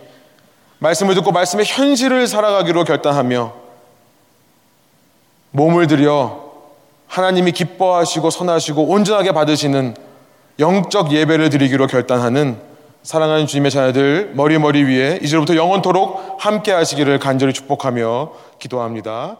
[0.80, 3.54] 말씀을 듣고 말씀의 현실을 살아가기로 결단하며
[5.52, 6.48] 몸을 들여
[7.08, 9.96] 하나님이 기뻐하시고 선하시고 온전하게 받으시는
[10.60, 12.58] 영적 예배를 드리기로 결단하는
[13.04, 19.40] 사랑하는 주님의 자녀들 머리머리 위에 이제부터 영원토록 함께 하시기를 간절히 축복하며 기도합니다.